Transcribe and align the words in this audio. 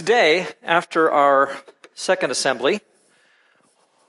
Today, 0.00 0.46
after 0.62 1.10
our 1.10 1.54
second 1.92 2.30
assembly, 2.30 2.80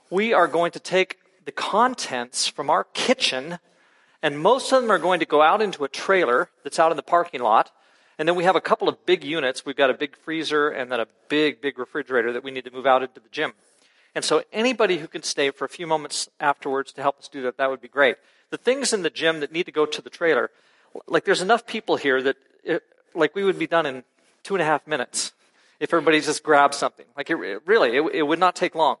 we 0.08 0.32
are 0.32 0.48
going 0.48 0.72
to 0.72 0.80
take 0.80 1.18
the 1.44 1.52
contents 1.52 2.48
from 2.48 2.70
our 2.70 2.84
kitchen, 2.94 3.58
and 4.22 4.40
most 4.40 4.72
of 4.72 4.80
them 4.80 4.90
are 4.90 4.98
going 4.98 5.20
to 5.20 5.26
go 5.26 5.42
out 5.42 5.60
into 5.60 5.84
a 5.84 5.90
trailer 5.90 6.48
that's 6.64 6.78
out 6.78 6.92
in 6.92 6.96
the 6.96 7.02
parking 7.02 7.42
lot. 7.42 7.72
And 8.18 8.26
then 8.26 8.36
we 8.36 8.44
have 8.44 8.56
a 8.56 8.60
couple 8.60 8.88
of 8.88 9.04
big 9.04 9.22
units. 9.22 9.66
We've 9.66 9.76
got 9.76 9.90
a 9.90 9.94
big 9.94 10.16
freezer 10.16 10.70
and 10.70 10.90
then 10.90 10.98
a 10.98 11.06
big, 11.28 11.60
big 11.60 11.78
refrigerator 11.78 12.32
that 12.32 12.42
we 12.42 12.52
need 12.52 12.64
to 12.64 12.70
move 12.70 12.86
out 12.86 13.02
into 13.02 13.20
the 13.20 13.28
gym. 13.30 13.52
And 14.14 14.24
so 14.24 14.44
anybody 14.50 14.96
who 14.96 15.06
can 15.06 15.22
stay 15.22 15.50
for 15.50 15.66
a 15.66 15.68
few 15.68 15.86
moments 15.86 16.26
afterwards 16.40 16.94
to 16.94 17.02
help 17.02 17.18
us 17.18 17.28
do 17.28 17.42
that, 17.42 17.58
that 17.58 17.68
would 17.68 17.82
be 17.82 17.88
great. 17.88 18.16
The 18.48 18.56
things 18.56 18.94
in 18.94 19.02
the 19.02 19.10
gym 19.10 19.40
that 19.40 19.52
need 19.52 19.66
to 19.66 19.72
go 19.72 19.84
to 19.84 20.00
the 20.00 20.08
trailer, 20.08 20.50
like 21.06 21.26
there's 21.26 21.42
enough 21.42 21.66
people 21.66 21.96
here 21.96 22.22
that, 22.22 22.36
it, 22.64 22.82
like 23.14 23.34
we 23.34 23.44
would 23.44 23.58
be 23.58 23.66
done 23.66 23.84
in 23.84 24.04
two 24.42 24.54
and 24.54 24.62
a 24.62 24.64
half 24.64 24.86
minutes 24.86 25.32
if 25.82 25.92
everybody 25.92 26.20
just 26.20 26.44
grabbed 26.44 26.74
something. 26.74 27.04
Like 27.16 27.28
it, 27.28 27.34
really, 27.34 27.96
it, 27.96 28.02
it, 28.14 28.22
would 28.22 28.38
not 28.38 28.54
take 28.54 28.76
long. 28.76 28.96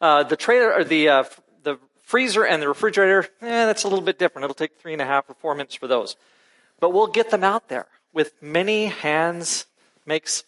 Uh, 0.00 0.22
the 0.22 0.36
trailer 0.36 0.72
or 0.72 0.84
the 0.84 1.08
uh, 1.08 1.24
the 1.64 1.78
freezer 2.04 2.46
and 2.46 2.62
the 2.62 2.68
refrigerator, 2.68 3.28
eh, 3.40 3.66
that's 3.66 3.82
a 3.82 3.88
little 3.88 4.04
bit 4.04 4.20
different. 4.20 4.44
It'll 4.44 4.54
take 4.54 4.78
three 4.78 4.92
and 4.92 5.02
a 5.02 5.04
half 5.04 5.28
or 5.28 5.34
four 5.34 5.56
minutes 5.56 5.74
for 5.74 5.88
those, 5.88 6.14
but 6.78 6.90
we'll 6.90 7.08
get 7.08 7.30
them 7.30 7.42
out 7.42 7.68
there 7.68 7.86
with 8.12 8.40
many 8.40 8.86
hands 8.86 9.66
makes 10.06 10.44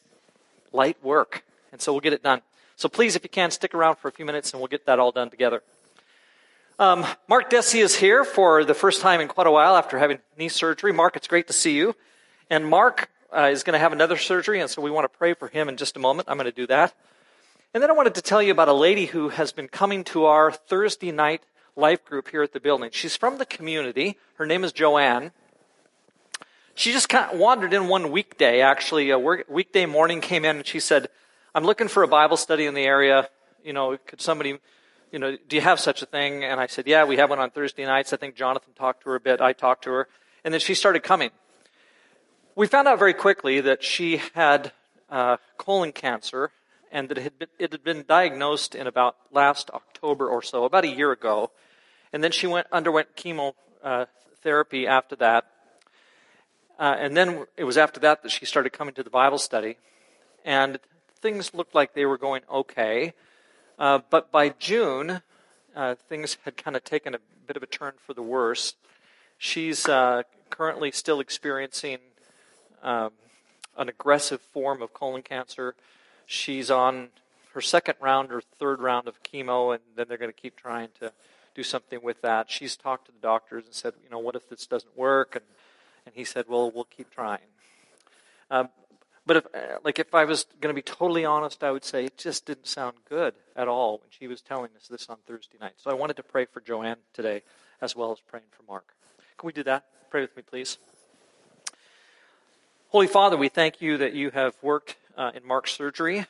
light 0.72 0.96
work, 1.02 1.44
and 1.72 1.80
so 1.80 1.92
we'll 1.92 2.00
get 2.00 2.12
it 2.12 2.22
done. 2.22 2.42
So 2.76 2.88
please, 2.88 3.16
if 3.16 3.24
you 3.24 3.30
can, 3.30 3.50
stick 3.50 3.74
around 3.74 3.96
for 3.96 4.06
a 4.06 4.12
few 4.12 4.24
minutes, 4.24 4.52
and 4.52 4.60
we'll 4.60 4.68
get 4.68 4.86
that 4.86 5.00
all 5.00 5.10
done 5.10 5.28
together. 5.28 5.64
Um, 6.78 7.04
Mark 7.28 7.50
Desi 7.50 7.82
is 7.82 7.96
here 7.96 8.24
for 8.24 8.64
the 8.64 8.74
first 8.74 9.00
time 9.00 9.20
in 9.20 9.26
quite 9.26 9.48
a 9.48 9.50
while 9.50 9.76
after 9.76 9.98
having 9.98 10.18
knee 10.38 10.48
surgery. 10.48 10.92
Mark, 10.92 11.16
it's 11.16 11.26
great 11.26 11.48
to 11.48 11.52
see 11.52 11.74
you. 11.74 11.96
And 12.48 12.64
Mark 12.68 13.10
uh, 13.34 13.48
is 13.50 13.62
going 13.62 13.72
to 13.72 13.78
have 13.78 13.92
another 13.92 14.16
surgery, 14.16 14.60
and 14.60 14.70
so 14.70 14.80
we 14.80 14.90
want 14.90 15.10
to 15.10 15.18
pray 15.18 15.34
for 15.34 15.48
him 15.48 15.68
in 15.68 15.76
just 15.76 15.96
a 15.96 16.00
moment. 16.00 16.28
I'm 16.28 16.36
going 16.36 16.50
to 16.50 16.52
do 16.52 16.66
that. 16.68 16.94
And 17.72 17.82
then 17.82 17.90
I 17.90 17.94
wanted 17.94 18.14
to 18.14 18.22
tell 18.22 18.40
you 18.40 18.52
about 18.52 18.68
a 18.68 18.72
lady 18.72 19.06
who 19.06 19.30
has 19.30 19.52
been 19.52 19.66
coming 19.66 20.04
to 20.04 20.26
our 20.26 20.52
Thursday 20.52 21.10
night 21.10 21.42
life 21.74 22.04
group 22.04 22.28
here 22.30 22.42
at 22.42 22.52
the 22.52 22.60
building. 22.60 22.90
She's 22.92 23.16
from 23.16 23.38
the 23.38 23.46
community. 23.46 24.16
Her 24.34 24.46
name 24.46 24.62
is 24.62 24.72
Joanne. 24.72 25.32
She 26.76 26.92
just 26.92 27.08
kind 27.08 27.32
of 27.32 27.38
wandered 27.38 27.72
in 27.72 27.88
one 27.88 28.10
weekday, 28.12 28.60
actually. 28.60 29.10
A 29.10 29.18
weekday 29.18 29.86
morning 29.86 30.20
came 30.20 30.44
in 30.44 30.56
and 30.56 30.66
she 30.66 30.80
said, 30.80 31.08
I'm 31.54 31.64
looking 31.64 31.88
for 31.88 32.02
a 32.02 32.08
Bible 32.08 32.36
study 32.36 32.66
in 32.66 32.74
the 32.74 32.84
area. 32.84 33.28
You 33.64 33.72
know, 33.72 33.96
could 34.06 34.20
somebody, 34.20 34.58
you 35.12 35.18
know, 35.18 35.36
do 35.48 35.56
you 35.56 35.62
have 35.62 35.80
such 35.80 36.02
a 36.02 36.06
thing? 36.06 36.44
And 36.44 36.60
I 36.60 36.66
said, 36.66 36.86
yeah, 36.86 37.04
we 37.04 37.16
have 37.16 37.30
one 37.30 37.38
on 37.38 37.50
Thursday 37.50 37.84
nights. 37.84 38.12
I 38.12 38.16
think 38.16 38.34
Jonathan 38.34 38.72
talked 38.74 39.02
to 39.02 39.10
her 39.10 39.16
a 39.16 39.20
bit. 39.20 39.40
I 39.40 39.52
talked 39.52 39.84
to 39.84 39.90
her. 39.90 40.08
And 40.44 40.52
then 40.52 40.60
she 40.60 40.74
started 40.74 41.02
coming. 41.02 41.30
We 42.56 42.68
found 42.68 42.86
out 42.86 43.00
very 43.00 43.14
quickly 43.14 43.60
that 43.62 43.82
she 43.82 44.20
had 44.34 44.70
uh, 45.10 45.38
colon 45.56 45.90
cancer 45.90 46.52
and 46.92 47.08
that 47.08 47.18
it 47.18 47.22
had, 47.22 47.36
been, 47.36 47.48
it 47.58 47.72
had 47.72 47.82
been 47.82 48.04
diagnosed 48.06 48.76
in 48.76 48.86
about 48.86 49.16
last 49.32 49.70
October 49.74 50.28
or 50.28 50.40
so, 50.40 50.64
about 50.64 50.84
a 50.84 50.88
year 50.88 51.10
ago. 51.10 51.50
And 52.12 52.22
then 52.22 52.30
she 52.30 52.46
went 52.46 52.68
underwent 52.70 53.16
chemotherapy 53.16 54.86
uh, 54.86 54.90
after 54.92 55.16
that. 55.16 55.46
Uh, 56.78 56.94
and 56.96 57.16
then 57.16 57.44
it 57.56 57.64
was 57.64 57.76
after 57.76 57.98
that 57.98 58.22
that 58.22 58.30
she 58.30 58.46
started 58.46 58.70
coming 58.70 58.94
to 58.94 59.02
the 59.02 59.10
Bible 59.10 59.38
study. 59.38 59.76
And 60.44 60.78
things 61.20 61.54
looked 61.54 61.74
like 61.74 61.94
they 61.94 62.06
were 62.06 62.18
going 62.18 62.42
okay. 62.48 63.14
Uh, 63.80 63.98
but 64.10 64.30
by 64.30 64.50
June, 64.50 65.22
uh, 65.74 65.96
things 66.08 66.38
had 66.44 66.56
kind 66.56 66.76
of 66.76 66.84
taken 66.84 67.16
a 67.16 67.18
bit 67.48 67.56
of 67.56 67.64
a 67.64 67.66
turn 67.66 67.94
for 68.06 68.14
the 68.14 68.22
worse. 68.22 68.74
She's 69.38 69.86
currently 70.50 70.92
still 70.92 71.18
experiencing 71.18 71.98
um, 72.84 73.10
an 73.76 73.88
aggressive 73.88 74.40
form 74.40 74.80
of 74.80 74.94
colon 74.94 75.22
cancer. 75.22 75.74
She's 76.26 76.70
on 76.70 77.08
her 77.54 77.60
second 77.60 77.96
round 78.00 78.30
or 78.30 78.40
third 78.40 78.80
round 78.80 79.08
of 79.08 79.22
chemo, 79.24 79.74
and 79.74 79.82
then 79.96 80.06
they're 80.08 80.18
going 80.18 80.32
to 80.32 80.40
keep 80.40 80.56
trying 80.56 80.90
to 81.00 81.12
do 81.54 81.64
something 81.64 82.00
with 82.02 82.22
that. 82.22 82.50
She's 82.50 82.76
talked 82.76 83.06
to 83.06 83.12
the 83.12 83.18
doctors 83.18 83.64
and 83.64 83.74
said, 83.74 83.94
you 84.04 84.10
know, 84.10 84.18
what 84.18 84.36
if 84.36 84.48
this 84.48 84.66
doesn't 84.66 84.96
work? 84.96 85.34
And 85.34 85.44
and 86.06 86.14
he 86.14 86.24
said, 86.24 86.46
well, 86.48 86.70
we'll 86.70 86.84
keep 86.84 87.10
trying. 87.10 87.38
Um, 88.50 88.68
but 89.26 89.38
if, 89.38 89.46
uh, 89.54 89.78
like, 89.82 89.98
if 89.98 90.14
I 90.14 90.24
was 90.24 90.44
going 90.60 90.74
to 90.74 90.78
be 90.78 90.82
totally 90.82 91.24
honest, 91.24 91.64
I 91.64 91.70
would 91.70 91.84
say 91.84 92.04
it 92.04 92.18
just 92.18 92.44
didn't 92.44 92.66
sound 92.66 92.96
good 93.08 93.34
at 93.56 93.68
all 93.68 93.98
when 93.98 94.10
she 94.10 94.28
was 94.28 94.42
telling 94.42 94.70
us 94.76 94.88
this 94.88 95.08
on 95.08 95.16
Thursday 95.26 95.56
night. 95.60 95.74
So 95.78 95.90
I 95.90 95.94
wanted 95.94 96.16
to 96.16 96.22
pray 96.22 96.44
for 96.44 96.60
Joanne 96.60 96.98
today, 97.14 97.42
as 97.80 97.96
well 97.96 98.12
as 98.12 98.20
praying 98.20 98.46
for 98.50 98.64
Mark. 98.70 98.94
Can 99.38 99.46
we 99.46 99.52
do 99.52 99.62
that? 99.64 99.86
Pray 100.10 100.20
with 100.20 100.36
me, 100.36 100.42
please. 100.42 100.76
Holy 102.94 103.08
Father, 103.08 103.36
we 103.36 103.48
thank 103.48 103.82
you 103.82 103.96
that 103.96 104.12
you 104.12 104.30
have 104.30 104.54
worked 104.62 104.94
uh, 105.16 105.32
in 105.34 105.44
Mark's 105.44 105.72
surgery 105.72 106.26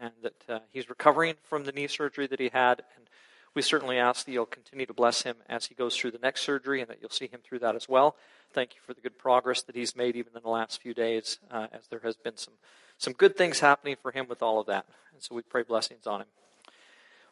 and 0.00 0.10
that 0.22 0.42
uh, 0.48 0.58
he's 0.72 0.88
recovering 0.88 1.34
from 1.50 1.64
the 1.64 1.72
knee 1.72 1.86
surgery 1.86 2.26
that 2.26 2.40
he 2.40 2.48
had. 2.48 2.80
And 2.96 3.04
we 3.52 3.60
certainly 3.60 3.98
ask 3.98 4.24
that 4.24 4.32
you'll 4.32 4.46
continue 4.46 4.86
to 4.86 4.94
bless 4.94 5.20
him 5.20 5.36
as 5.50 5.66
he 5.66 5.74
goes 5.74 5.94
through 5.94 6.12
the 6.12 6.18
next 6.22 6.40
surgery 6.40 6.80
and 6.80 6.88
that 6.88 6.96
you'll 7.02 7.10
see 7.10 7.26
him 7.26 7.40
through 7.44 7.58
that 7.58 7.76
as 7.76 7.90
well. 7.90 8.16
Thank 8.54 8.74
you 8.74 8.80
for 8.86 8.94
the 8.94 9.02
good 9.02 9.18
progress 9.18 9.60
that 9.60 9.76
he's 9.76 9.94
made 9.94 10.16
even 10.16 10.32
in 10.34 10.40
the 10.42 10.48
last 10.48 10.80
few 10.80 10.94
days, 10.94 11.40
uh, 11.50 11.66
as 11.74 11.88
there 11.88 12.00
has 12.02 12.16
been 12.16 12.38
some, 12.38 12.54
some 12.96 13.12
good 13.12 13.36
things 13.36 13.60
happening 13.60 13.96
for 14.00 14.10
him 14.10 14.28
with 14.28 14.42
all 14.42 14.58
of 14.58 14.66
that. 14.66 14.86
And 15.12 15.22
so 15.22 15.34
we 15.34 15.42
pray 15.42 15.62
blessings 15.62 16.06
on 16.06 16.22
him. 16.22 16.28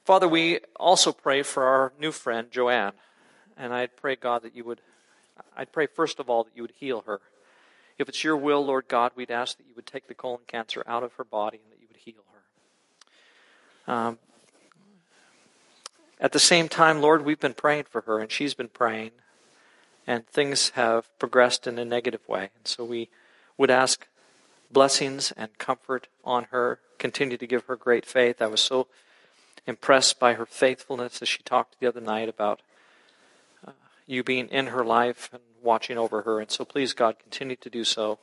Father, 0.04 0.28
we 0.28 0.60
also 0.78 1.12
pray 1.12 1.42
for 1.42 1.64
our 1.64 1.94
new 1.98 2.12
friend, 2.12 2.48
Joanne. 2.50 2.92
And 3.56 3.72
I'd 3.72 3.96
pray, 3.96 4.16
God, 4.16 4.42
that 4.42 4.54
you 4.54 4.64
would, 4.64 4.82
I'd 5.56 5.72
pray 5.72 5.86
first 5.86 6.20
of 6.20 6.28
all 6.28 6.44
that 6.44 6.54
you 6.54 6.62
would 6.62 6.74
heal 6.78 7.04
her. 7.06 7.22
If 7.98 8.08
it's 8.08 8.22
your 8.22 8.36
will, 8.36 8.64
Lord 8.64 8.88
God, 8.88 9.12
we'd 9.14 9.30
ask 9.30 9.56
that 9.56 9.66
you 9.66 9.74
would 9.74 9.86
take 9.86 10.08
the 10.08 10.14
colon 10.14 10.40
cancer 10.46 10.82
out 10.86 11.02
of 11.02 11.14
her 11.14 11.24
body 11.24 11.60
and 11.62 11.72
that 11.72 11.80
you 11.80 11.86
would 11.88 11.96
heal 11.96 12.24
her. 13.86 13.92
Um, 13.92 14.18
at 16.20 16.32
the 16.32 16.38
same 16.38 16.68
time, 16.68 17.00
Lord, 17.00 17.24
we've 17.24 17.40
been 17.40 17.54
praying 17.54 17.84
for 17.90 18.02
her 18.02 18.18
and 18.18 18.30
she's 18.30 18.54
been 18.54 18.68
praying, 18.68 19.12
and 20.06 20.26
things 20.26 20.70
have 20.70 21.06
progressed 21.18 21.66
in 21.66 21.78
a 21.78 21.84
negative 21.84 22.26
way. 22.28 22.50
And 22.56 22.66
so 22.66 22.84
we 22.84 23.08
would 23.56 23.70
ask 23.70 24.06
blessings 24.70 25.32
and 25.36 25.56
comfort 25.58 26.08
on 26.24 26.44
her, 26.50 26.80
continue 26.98 27.36
to 27.36 27.46
give 27.46 27.64
her 27.66 27.76
great 27.76 28.04
faith. 28.04 28.42
I 28.42 28.46
was 28.46 28.60
so 28.60 28.88
impressed 29.66 30.18
by 30.18 30.34
her 30.34 30.46
faithfulness 30.46 31.22
as 31.22 31.28
she 31.28 31.42
talked 31.42 31.80
the 31.80 31.86
other 31.86 32.00
night 32.00 32.28
about 32.28 32.60
uh, 33.66 33.72
you 34.06 34.22
being 34.22 34.48
in 34.48 34.68
her 34.68 34.84
life 34.84 35.30
and 35.32 35.42
watching 35.66 35.98
over 35.98 36.22
her. 36.22 36.40
And 36.40 36.50
so 36.50 36.64
please, 36.64 36.94
God, 36.94 37.18
continue 37.18 37.56
to 37.56 37.68
do 37.68 37.84
so. 37.84 38.18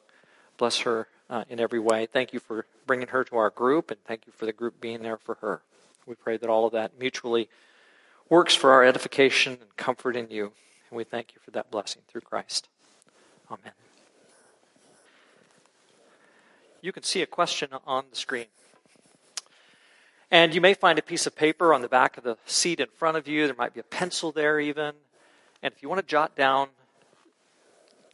Bless 0.57 0.79
her 0.79 1.07
uh, 1.29 1.43
in 1.49 1.59
every 1.59 1.79
way. 1.79 2.07
Thank 2.07 2.33
you 2.33 2.39
for 2.39 2.65
bringing 2.87 3.09
her 3.09 3.23
to 3.25 3.35
our 3.37 3.49
group, 3.49 3.91
and 3.91 4.03
thank 4.05 4.25
you 4.25 4.33
for 4.33 4.45
the 4.45 4.53
group 4.53 4.81
being 4.81 5.03
there 5.03 5.17
for 5.17 5.35
her. 5.35 5.61
We 6.05 6.15
pray 6.15 6.37
that 6.37 6.49
all 6.49 6.65
of 6.65 6.73
that 6.73 6.99
mutually 6.99 7.49
works 8.29 8.55
for 8.55 8.71
our 8.71 8.83
edification 8.83 9.53
and 9.61 9.77
comfort 9.77 10.15
in 10.15 10.29
you. 10.29 10.51
And 10.89 10.97
we 10.97 11.03
thank 11.03 11.33
you 11.33 11.39
for 11.43 11.51
that 11.51 11.71
blessing 11.71 12.01
through 12.07 12.21
Christ. 12.21 12.67
Amen. 13.49 13.73
You 16.81 16.91
can 16.91 17.03
see 17.03 17.21
a 17.21 17.25
question 17.25 17.69
on 17.87 18.05
the 18.09 18.15
screen. 18.15 18.47
And 20.29 20.53
you 20.53 20.61
may 20.61 20.73
find 20.73 20.97
a 20.97 21.03
piece 21.03 21.25
of 21.25 21.35
paper 21.35 21.73
on 21.73 21.81
the 21.81 21.87
back 21.87 22.17
of 22.17 22.23
the 22.23 22.37
seat 22.45 22.79
in 22.79 22.87
front 22.87 23.17
of 23.17 23.27
you. 23.27 23.45
There 23.45 23.55
might 23.55 23.73
be 23.73 23.79
a 23.79 23.83
pencil 23.83 24.31
there, 24.31 24.59
even. 24.59 24.93
And 25.61 25.73
if 25.73 25.81
you 25.81 25.87
want 25.87 26.01
to 26.01 26.07
jot 26.07 26.35
down 26.35 26.69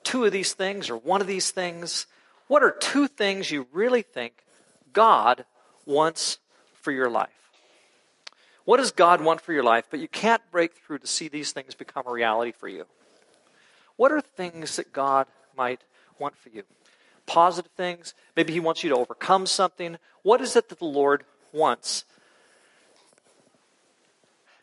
two 0.09 0.25
of 0.25 0.31
these 0.31 0.53
things 0.53 0.89
or 0.89 0.97
one 0.97 1.21
of 1.21 1.27
these 1.27 1.51
things? 1.51 2.07
What 2.47 2.63
are 2.63 2.71
two 2.71 3.07
things 3.07 3.51
you 3.51 3.67
really 3.71 4.01
think 4.01 4.43
God 4.91 5.45
wants 5.85 6.39
for 6.81 6.91
your 6.91 7.11
life? 7.11 7.29
What 8.65 8.77
does 8.77 8.91
God 8.91 9.21
want 9.21 9.39
for 9.39 9.53
your 9.53 9.61
life, 9.61 9.85
but 9.91 9.99
you 9.99 10.07
can't 10.07 10.41
break 10.49 10.73
through 10.73 10.99
to 10.99 11.07
see 11.07 11.27
these 11.27 11.51
things 11.51 11.75
become 11.75 12.05
a 12.07 12.11
reality 12.11 12.51
for 12.51 12.67
you? 12.67 12.85
What 13.97 14.11
are 14.11 14.19
things 14.19 14.77
that 14.77 14.91
God 14.91 15.27
might 15.55 15.81
want 16.17 16.35
for 16.35 16.49
you? 16.49 16.63
Positive 17.27 17.71
things? 17.73 18.15
Maybe 18.35 18.51
He 18.51 18.59
wants 18.59 18.83
you 18.83 18.89
to 18.89 18.95
overcome 18.95 19.45
something. 19.45 19.97
What 20.23 20.41
is 20.41 20.55
it 20.55 20.69
that 20.69 20.79
the 20.79 20.85
Lord 20.85 21.23
wants 21.53 22.03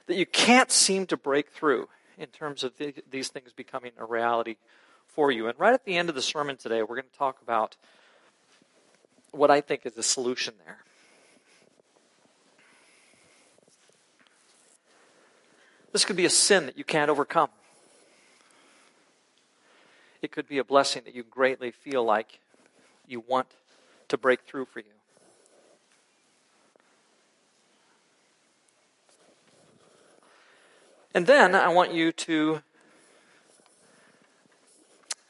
that 0.08 0.16
you 0.16 0.26
can't 0.26 0.72
seem 0.72 1.06
to 1.06 1.16
break 1.16 1.50
through 1.50 1.88
in 2.18 2.26
terms 2.26 2.64
of 2.64 2.72
these 3.08 3.28
things 3.28 3.52
becoming 3.52 3.92
a 3.96 4.04
reality 4.04 4.56
for 5.16 5.32
you. 5.32 5.48
And 5.48 5.58
right 5.58 5.72
at 5.72 5.86
the 5.86 5.96
end 5.96 6.10
of 6.10 6.14
the 6.14 6.22
sermon 6.22 6.58
today, 6.58 6.82
we're 6.82 6.94
going 6.94 7.10
to 7.10 7.18
talk 7.18 7.40
about 7.42 7.76
what 9.32 9.50
I 9.50 9.62
think 9.62 9.86
is 9.86 9.94
the 9.94 10.02
solution 10.02 10.54
there. 10.64 10.78
This 15.92 16.04
could 16.04 16.16
be 16.16 16.26
a 16.26 16.30
sin 16.30 16.66
that 16.66 16.76
you 16.76 16.84
can't 16.84 17.10
overcome. 17.10 17.48
It 20.20 20.30
could 20.30 20.46
be 20.46 20.58
a 20.58 20.64
blessing 20.64 21.02
that 21.06 21.14
you 21.14 21.22
greatly 21.22 21.70
feel 21.70 22.04
like 22.04 22.38
you 23.08 23.24
want 23.26 23.46
to 24.08 24.18
break 24.18 24.42
through 24.42 24.66
for 24.66 24.80
you. 24.80 24.86
And 31.14 31.26
then 31.26 31.54
I 31.54 31.68
want 31.68 31.94
you 31.94 32.12
to 32.12 32.60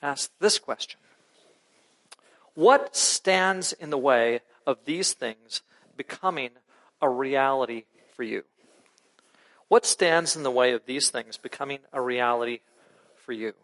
ask 0.03 0.31
this 0.41 0.59
question 0.59 0.99
What 2.55 2.97
stands 2.97 3.73
in 3.73 3.91
the 3.91 3.99
way 3.99 4.41
of 4.67 4.79
these 4.85 5.13
things 5.13 5.63
becoming 5.97 6.51
a 7.01 7.09
reality 7.09 7.85
for 8.15 8.23
you? 8.23 8.45
What 9.69 9.85
stands 9.85 10.37
in 10.37 10.43
the 10.43 10.51
way 10.51 10.73
of 10.73 10.87
these 10.87 11.11
things 11.11 11.37
becoming 11.37 11.81
a 11.93 12.01
reality 12.01 12.61
for 13.17 13.33
you? 13.33 13.55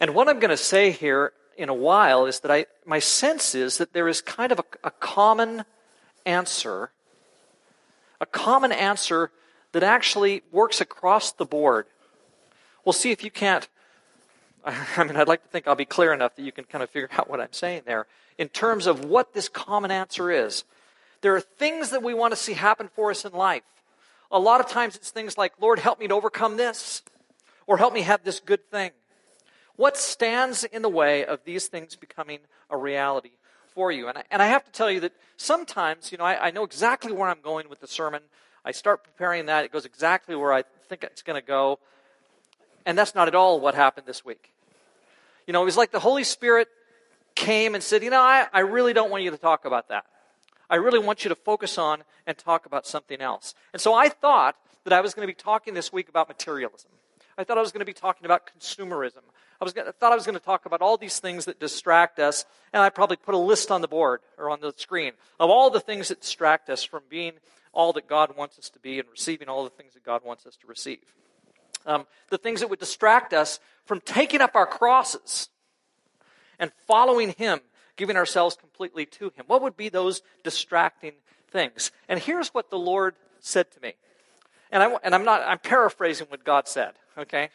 And 0.00 0.14
what 0.14 0.28
I'm 0.28 0.40
going 0.40 0.50
to 0.50 0.56
say 0.56 0.90
here 0.90 1.32
in 1.56 1.68
a 1.68 1.74
while 1.74 2.26
is 2.26 2.40
that 2.40 2.50
I, 2.50 2.66
my 2.84 2.98
sense 2.98 3.54
is 3.54 3.78
that 3.78 3.92
there 3.92 4.08
is 4.08 4.20
kind 4.20 4.50
of 4.50 4.58
a, 4.58 4.64
a 4.82 4.90
common 4.90 5.64
answer, 6.26 6.90
a 8.20 8.26
common 8.26 8.72
answer 8.72 9.30
that 9.72 9.82
actually 9.82 10.42
works 10.50 10.80
across 10.80 11.32
the 11.32 11.44
board. 11.44 11.86
We'll 12.84 12.92
see 12.92 13.10
if 13.10 13.24
you 13.24 13.30
can't. 13.30 13.68
I 14.64 15.04
mean, 15.04 15.16
I'd 15.16 15.28
like 15.28 15.42
to 15.42 15.48
think 15.48 15.66
I'll 15.66 15.74
be 15.74 15.84
clear 15.84 16.12
enough 16.12 16.36
that 16.36 16.42
you 16.42 16.52
can 16.52 16.64
kind 16.64 16.82
of 16.82 16.90
figure 16.90 17.08
out 17.12 17.28
what 17.28 17.40
I'm 17.40 17.52
saying 17.52 17.82
there 17.86 18.06
in 18.38 18.48
terms 18.48 18.86
of 18.86 19.04
what 19.04 19.34
this 19.34 19.48
common 19.48 19.90
answer 19.90 20.30
is. 20.30 20.64
There 21.20 21.34
are 21.36 21.40
things 21.40 21.90
that 21.90 22.02
we 22.02 22.14
want 22.14 22.32
to 22.32 22.36
see 22.36 22.54
happen 22.54 22.88
for 22.94 23.10
us 23.10 23.24
in 23.24 23.32
life. 23.32 23.62
A 24.30 24.38
lot 24.38 24.60
of 24.60 24.68
times 24.68 24.96
it's 24.96 25.10
things 25.10 25.36
like, 25.36 25.52
Lord, 25.60 25.78
help 25.78 26.00
me 26.00 26.08
to 26.08 26.14
overcome 26.14 26.56
this, 26.56 27.02
or 27.66 27.76
help 27.76 27.92
me 27.92 28.02
have 28.02 28.24
this 28.24 28.40
good 28.40 28.68
thing. 28.70 28.90
What 29.76 29.96
stands 29.96 30.64
in 30.64 30.82
the 30.82 30.88
way 30.88 31.24
of 31.24 31.44
these 31.44 31.68
things 31.68 31.96
becoming 31.96 32.40
a 32.70 32.76
reality 32.76 33.32
for 33.74 33.92
you? 33.92 34.08
And 34.08 34.18
I, 34.18 34.24
and 34.30 34.42
I 34.42 34.46
have 34.46 34.64
to 34.64 34.72
tell 34.72 34.90
you 34.90 35.00
that 35.00 35.12
sometimes, 35.36 36.10
you 36.12 36.18
know, 36.18 36.24
I, 36.24 36.48
I 36.48 36.50
know 36.50 36.64
exactly 36.64 37.12
where 37.12 37.28
I'm 37.28 37.40
going 37.42 37.68
with 37.68 37.80
the 37.80 37.86
sermon. 37.86 38.22
I 38.64 38.72
start 38.72 39.04
preparing 39.04 39.46
that, 39.46 39.64
it 39.64 39.72
goes 39.72 39.84
exactly 39.84 40.36
where 40.36 40.52
I 40.52 40.62
think 40.88 41.04
it's 41.04 41.22
going 41.22 41.40
to 41.40 41.46
go. 41.46 41.78
And 42.86 42.96
that's 42.96 43.14
not 43.14 43.28
at 43.28 43.34
all 43.34 43.60
what 43.60 43.74
happened 43.74 44.06
this 44.06 44.24
week. 44.24 44.52
You 45.46 45.52
know, 45.52 45.62
it 45.62 45.64
was 45.64 45.76
like 45.76 45.90
the 45.90 46.00
Holy 46.00 46.24
Spirit 46.24 46.68
came 47.34 47.74
and 47.74 47.82
said, 47.82 48.02
You 48.02 48.10
know, 48.10 48.20
I, 48.20 48.46
I 48.52 48.60
really 48.60 48.92
don't 48.92 49.10
want 49.10 49.24
you 49.24 49.30
to 49.30 49.36
talk 49.36 49.64
about 49.64 49.88
that. 49.88 50.04
I 50.70 50.76
really 50.76 50.98
want 50.98 51.24
you 51.24 51.28
to 51.28 51.34
focus 51.34 51.76
on 51.76 52.04
and 52.26 52.38
talk 52.38 52.66
about 52.66 52.86
something 52.86 53.20
else. 53.20 53.54
And 53.72 53.82
so 53.82 53.94
I 53.94 54.08
thought 54.08 54.56
that 54.84 54.92
I 54.92 55.00
was 55.00 55.14
going 55.14 55.26
to 55.26 55.30
be 55.30 55.36
talking 55.36 55.74
this 55.74 55.92
week 55.92 56.08
about 56.08 56.28
materialism. 56.28 56.90
I 57.36 57.44
thought 57.44 57.58
I 57.58 57.60
was 57.60 57.72
going 57.72 57.80
to 57.80 57.86
be 57.86 57.92
talking 57.92 58.24
about 58.24 58.48
consumerism. 58.48 59.22
I, 59.62 59.64
was, 59.64 59.74
thought 59.74 60.10
I 60.10 60.16
was 60.16 60.26
going 60.26 60.38
to 60.38 60.44
talk 60.44 60.66
about 60.66 60.82
all 60.82 60.96
these 60.96 61.20
things 61.20 61.44
that 61.44 61.60
distract 61.60 62.18
us, 62.18 62.44
and 62.72 62.82
I 62.82 62.90
probably 62.90 63.16
put 63.16 63.36
a 63.36 63.38
list 63.38 63.70
on 63.70 63.80
the 63.80 63.86
board 63.86 64.18
or 64.36 64.50
on 64.50 64.60
the 64.60 64.74
screen 64.76 65.12
of 65.38 65.50
all 65.50 65.70
the 65.70 65.78
things 65.78 66.08
that 66.08 66.20
distract 66.20 66.68
us 66.68 66.82
from 66.82 67.02
being 67.08 67.34
all 67.72 67.92
that 67.92 68.08
God 68.08 68.36
wants 68.36 68.58
us 68.58 68.68
to 68.70 68.80
be 68.80 68.98
and 68.98 69.08
receiving 69.08 69.48
all 69.48 69.62
the 69.62 69.70
things 69.70 69.94
that 69.94 70.02
God 70.02 70.22
wants 70.24 70.46
us 70.46 70.56
to 70.56 70.66
receive. 70.66 70.98
Um, 71.86 72.06
the 72.28 72.38
things 72.38 72.58
that 72.58 72.70
would 72.70 72.80
distract 72.80 73.32
us 73.32 73.60
from 73.84 74.00
taking 74.00 74.40
up 74.40 74.56
our 74.56 74.66
crosses 74.66 75.48
and 76.58 76.72
following 76.88 77.30
Him, 77.30 77.60
giving 77.96 78.16
ourselves 78.16 78.56
completely 78.56 79.06
to 79.06 79.26
Him. 79.36 79.44
What 79.46 79.62
would 79.62 79.76
be 79.76 79.88
those 79.88 80.22
distracting 80.42 81.12
things? 81.52 81.92
And 82.08 82.18
here's 82.18 82.48
what 82.48 82.70
the 82.70 82.78
Lord 82.78 83.14
said 83.38 83.70
to 83.70 83.80
me. 83.80 83.94
And, 84.72 84.82
I, 84.82 84.96
and 85.04 85.14
I'm 85.14 85.24
not, 85.24 85.42
I'm 85.42 85.58
paraphrasing 85.58 86.26
what 86.30 86.42
God 86.42 86.66
said, 86.66 86.94
okay? 87.16 87.50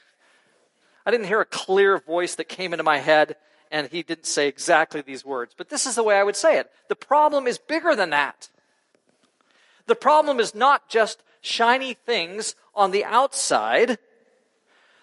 I 1.08 1.12
didn't 1.12 1.28
hear 1.28 1.40
a 1.40 1.46
clear 1.46 2.00
voice 2.00 2.36
that 2.36 2.50
came 2.50 2.74
into 2.74 2.84
my 2.84 2.98
head 2.98 3.38
and 3.72 3.88
he 3.88 4.04
didn't 4.04 4.26
say 4.26 4.50
exactly 4.50 5.00
these 5.00 5.24
words. 5.24 5.54
But 5.58 5.70
this 5.70 5.86
is 5.86 5.96
the 5.96 6.04
way 6.04 6.18
I 6.18 6.24
would 6.24 6.36
say 6.36 6.60
it. 6.60 6.70
The 6.90 6.98
problem 6.98 7.48
is 7.48 7.58
bigger 7.58 7.96
than 7.96 8.10
that. 8.10 8.50
The 9.86 9.96
problem 9.96 10.42
is 10.42 10.54
not 10.54 10.90
just 10.90 11.24
shiny 11.40 11.94
things 11.94 12.56
on 12.76 12.92
the 12.92 13.06
outside. 13.06 14.00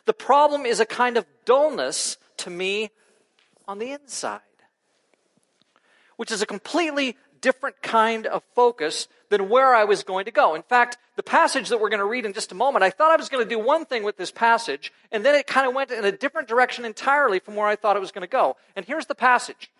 The 0.04 0.12
problem 0.12 0.66
is 0.66 0.78
a 0.78 0.84
kind 0.84 1.16
of 1.16 1.24
dullness 1.46 2.18
to 2.38 2.50
me 2.50 2.90
on 3.66 3.78
the 3.78 3.92
inside, 3.92 4.40
which 6.16 6.30
is 6.30 6.42
a 6.42 6.46
completely 6.46 7.16
different 7.44 7.82
kind 7.82 8.26
of 8.26 8.42
focus 8.54 9.06
than 9.28 9.50
where 9.50 9.74
I 9.74 9.84
was 9.84 10.02
going 10.02 10.24
to 10.24 10.30
go. 10.30 10.54
In 10.54 10.62
fact, 10.62 10.96
the 11.14 11.22
passage 11.22 11.68
that 11.68 11.78
we're 11.78 11.90
going 11.90 12.00
to 12.00 12.06
read 12.06 12.24
in 12.24 12.32
just 12.32 12.52
a 12.52 12.54
moment, 12.54 12.82
I 12.82 12.88
thought 12.88 13.10
I 13.10 13.16
was 13.16 13.28
going 13.28 13.44
to 13.44 13.48
do 13.48 13.58
one 13.58 13.84
thing 13.84 14.02
with 14.02 14.16
this 14.16 14.30
passage, 14.30 14.90
and 15.12 15.22
then 15.22 15.34
it 15.34 15.46
kind 15.46 15.68
of 15.68 15.74
went 15.74 15.90
in 15.90 16.06
a 16.06 16.10
different 16.10 16.48
direction 16.48 16.86
entirely 16.86 17.40
from 17.40 17.54
where 17.54 17.66
I 17.66 17.76
thought 17.76 17.96
it 17.96 18.00
was 18.00 18.12
going 18.12 18.26
to 18.26 18.26
go. 18.26 18.56
And 18.74 18.86
here's 18.86 19.04
the 19.04 19.14
passage. 19.14 19.70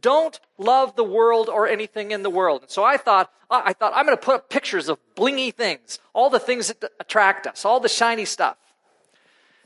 Don't 0.00 0.40
love 0.58 0.96
the 0.96 1.04
world 1.04 1.48
or 1.48 1.68
anything 1.68 2.10
in 2.10 2.24
the 2.24 2.30
world. 2.30 2.62
And 2.62 2.70
so 2.70 2.82
I 2.82 2.96
thought, 2.96 3.30
I 3.48 3.72
thought 3.74 3.92
I'm 3.94 4.04
going 4.04 4.18
to 4.18 4.24
put 4.24 4.34
up 4.34 4.50
pictures 4.50 4.88
of 4.88 4.98
blingy 5.14 5.54
things, 5.54 6.00
all 6.12 6.30
the 6.30 6.40
things 6.40 6.66
that 6.66 6.90
attract 6.98 7.46
us, 7.46 7.64
all 7.64 7.78
the 7.78 7.88
shiny 7.88 8.24
stuff. 8.24 8.56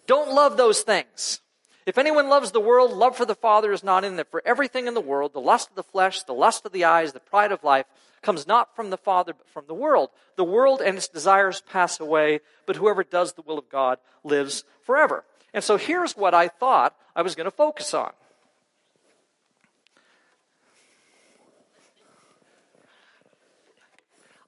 Don't 0.07 0.35
love 0.35 0.59
those 0.59 0.83
things. 0.83 1.41
If 1.87 1.99
anyone 1.99 2.29
loves 2.29 2.51
the 2.51 2.61
world, 2.61 2.93
love 2.93 3.17
for 3.17 3.25
the 3.25 3.37
Father 3.37 3.73
is 3.73 3.85
not 3.85 4.05
in 4.05 4.17
them. 4.17 4.27
For 4.29 4.43
everything 4.45 4.89
in 4.89 4.95
the 4.95 5.01
world, 5.01 5.33
the 5.33 5.41
lust 5.41 5.71
of 5.71 5.77
the 5.77 5.85
flesh, 5.85 6.25
the 6.25 6.35
lust 6.35 6.67
of 6.67 6.73
the 6.73 6.85
eyes, 6.85 7.13
the 7.13 7.21
pride 7.21 7.53
of 7.53 7.63
life, 7.63 7.87
comes 8.23 8.45
not 8.45 8.75
from 8.75 8.91
the 8.91 8.97
Father, 8.97 9.33
but 9.33 9.49
from 9.49 9.67
the 9.69 9.75
world. 9.75 10.11
The 10.35 10.43
world 10.43 10.81
and 10.81 10.97
its 10.97 11.07
desires 11.07 11.63
pass 11.71 12.01
away, 12.01 12.41
but 12.67 12.75
whoever 12.75 13.05
does 13.05 13.35
the 13.35 13.43
will 13.43 13.57
of 13.57 13.69
God 13.69 13.99
lives 14.25 14.65
forever. 14.83 15.25
And 15.55 15.63
so 15.63 15.77
here's 15.77 16.17
what 16.17 16.35
I 16.35 16.49
thought 16.49 16.97
I 17.15 17.23
was 17.23 17.37
going 17.37 17.45
to 17.45 17.53
focus 17.53 17.95
on. 17.95 18.11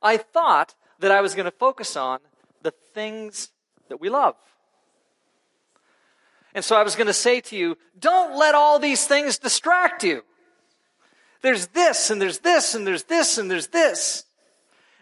I 0.02 0.16
thought 0.16 0.74
that 0.98 1.12
I 1.12 1.20
was 1.20 1.36
going 1.36 1.44
to 1.44 1.52
focus 1.52 1.96
on 1.96 2.18
the 2.62 2.72
things 2.92 3.50
that 3.88 4.00
we 4.00 4.08
love. 4.08 4.34
And 6.58 6.64
so 6.64 6.74
I 6.74 6.82
was 6.82 6.96
going 6.96 7.06
to 7.06 7.12
say 7.12 7.40
to 7.40 7.56
you, 7.56 7.78
don't 8.00 8.36
let 8.36 8.56
all 8.56 8.80
these 8.80 9.06
things 9.06 9.38
distract 9.38 10.02
you. 10.02 10.24
There's 11.40 11.68
this, 11.68 12.10
and 12.10 12.20
there's 12.20 12.40
this, 12.40 12.74
and 12.74 12.84
there's 12.84 13.04
this, 13.04 13.38
and 13.38 13.48
there's 13.48 13.68
this. 13.68 14.24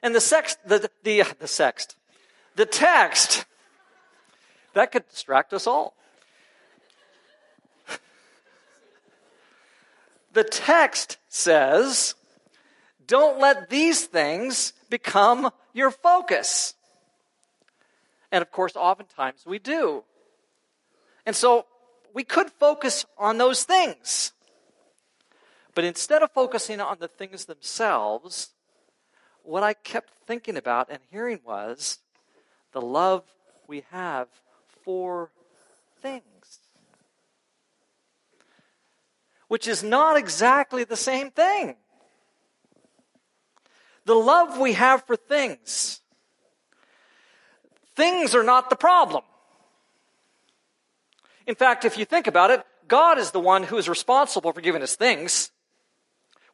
And 0.03 0.15
the 0.15 0.21
sex, 0.21 0.59
the, 0.67 0.91
the, 1.03 1.23
the 1.39 1.47
sext, 1.47 1.95
the 2.57 2.67
text, 2.67 3.47
that 4.75 4.93
could 4.93 5.09
distract 5.09 5.55
us 5.55 5.67
all. 5.67 5.95
The 10.35 10.45
text 10.45 11.17
says, 11.31 12.17
don't 13.07 13.41
let 13.41 13.71
these 13.71 14.05
things 14.05 14.75
become 14.91 15.51
your 15.73 15.91
focus. 15.91 16.75
And 18.31 18.43
of 18.43 18.51
course, 18.51 18.77
oftentimes 18.77 19.47
we 19.47 19.59
do. 19.59 20.05
And 21.27 21.35
so 21.35 21.67
we 22.15 22.23
could 22.25 22.51
focus 22.51 23.05
on 23.19 23.37
those 23.37 23.65
things. 23.65 24.33
But 25.75 25.85
instead 25.85 26.23
of 26.23 26.31
focusing 26.31 26.81
on 26.81 26.97
the 27.01 27.09
things 27.09 27.45
themselves, 27.45 28.51
what 29.43 29.63
I 29.63 29.75
kept 29.75 30.11
thinking 30.27 30.57
about 30.57 30.89
and 30.89 31.01
hearing 31.11 31.41
was 31.45 31.99
the 32.73 32.81
love 32.81 33.25
we 33.67 33.85
have 33.91 34.29
for 34.83 35.31
things. 36.01 36.23
Which 39.49 39.69
is 39.69 39.83
not 39.83 40.17
exactly 40.17 40.85
the 40.85 40.97
same 40.97 41.31
thing. 41.31 41.77
The 44.05 44.15
love 44.15 44.59
we 44.59 44.73
have 44.75 45.05
for 45.05 45.17
things. 45.17 46.01
Things 47.95 48.35
are 48.35 48.43
not 48.43 48.71
the 48.71 48.77
problem. 48.77 49.23
In 51.47 51.55
fact, 51.55 51.85
if 51.85 51.97
you 51.97 52.05
think 52.05 52.27
about 52.27 52.51
it, 52.51 52.65
God 52.89 53.19
is 53.19 53.31
the 53.31 53.41
one 53.41 53.65
who 53.65 53.79
is 53.79 53.89
responsible 53.89 54.53
for 54.53 54.61
giving 54.61 54.83
us 54.83 54.97
things. 54.97 55.51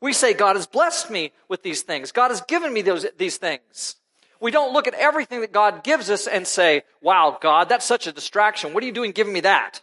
We 0.01 0.13
say, 0.13 0.35
God 0.35 0.57
has 0.57 0.67
blessed 0.67 1.11
me 1.11 1.33
with 1.49 1.63
these 1.63 1.83
things. 1.83 2.13
God 2.13 2.31
has 2.31 2.41
given 2.43 2.73
me 2.73 2.83
those, 2.83 3.07
these 3.19 3.37
things. 3.37 3.97
We 4.41 4.51
don't 4.51 4.73
look 4.73 4.89
at 4.89 4.95
everything 4.95 5.41
that 5.43 5.53
God 5.53 5.85
gives 5.85 6.11
us 6.11 6.27
and 6.27 6.47
say, 6.47 6.83
wow, 7.01 7.39
God, 7.41 7.69
that's 7.69 7.87
such 7.87 8.07
a 8.09 8.13
distraction. 8.13 8.75
What 8.75 8.83
are 8.83 8.87
you 8.87 8.93
doing 8.93 9.13
giving 9.13 9.33
me 9.33 9.41
that? 9.41 9.81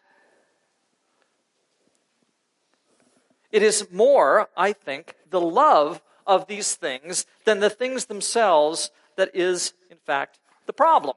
It 3.51 3.63
is 3.63 3.87
more, 3.91 4.49
I 4.55 4.73
think, 4.73 5.15
the 5.29 5.41
love 5.41 6.01
of 6.27 6.47
these 6.47 6.75
things 6.75 7.25
than 7.45 7.61
the 7.61 7.69
things 7.69 8.05
themselves 8.05 8.91
that 9.15 9.31
is, 9.33 9.73
in 9.89 9.97
fact, 9.97 10.39
the 10.65 10.73
problem. 10.73 11.15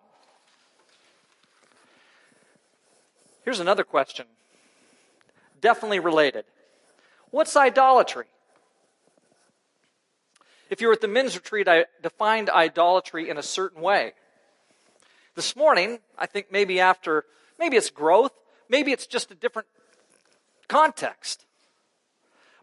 Here's 3.45 3.61
another 3.61 3.85
question, 3.85 4.27
definitely 5.61 5.99
related. 5.99 6.45
What's 7.31 7.57
idolatry? 7.57 8.27
If 10.71 10.81
you 10.81 10.87
were 10.87 10.93
at 10.93 11.01
the 11.01 11.09
men's 11.09 11.35
retreat, 11.35 11.67
I 11.67 11.87
defined 12.03 12.49
idolatry 12.49 13.29
in 13.29 13.37
a 13.37 13.43
certain 13.43 13.83
way. 13.83 14.13
This 15.35 15.57
morning, 15.57 15.99
I 16.17 16.27
think 16.27 16.53
maybe 16.53 16.79
after, 16.79 17.25
maybe 17.59 17.77
it's 17.77 17.91
growth, 17.91 18.33
maybe 18.69 18.93
it's 18.93 19.07
just 19.07 19.31
a 19.31 19.35
different 19.35 19.69
context. 20.69 21.45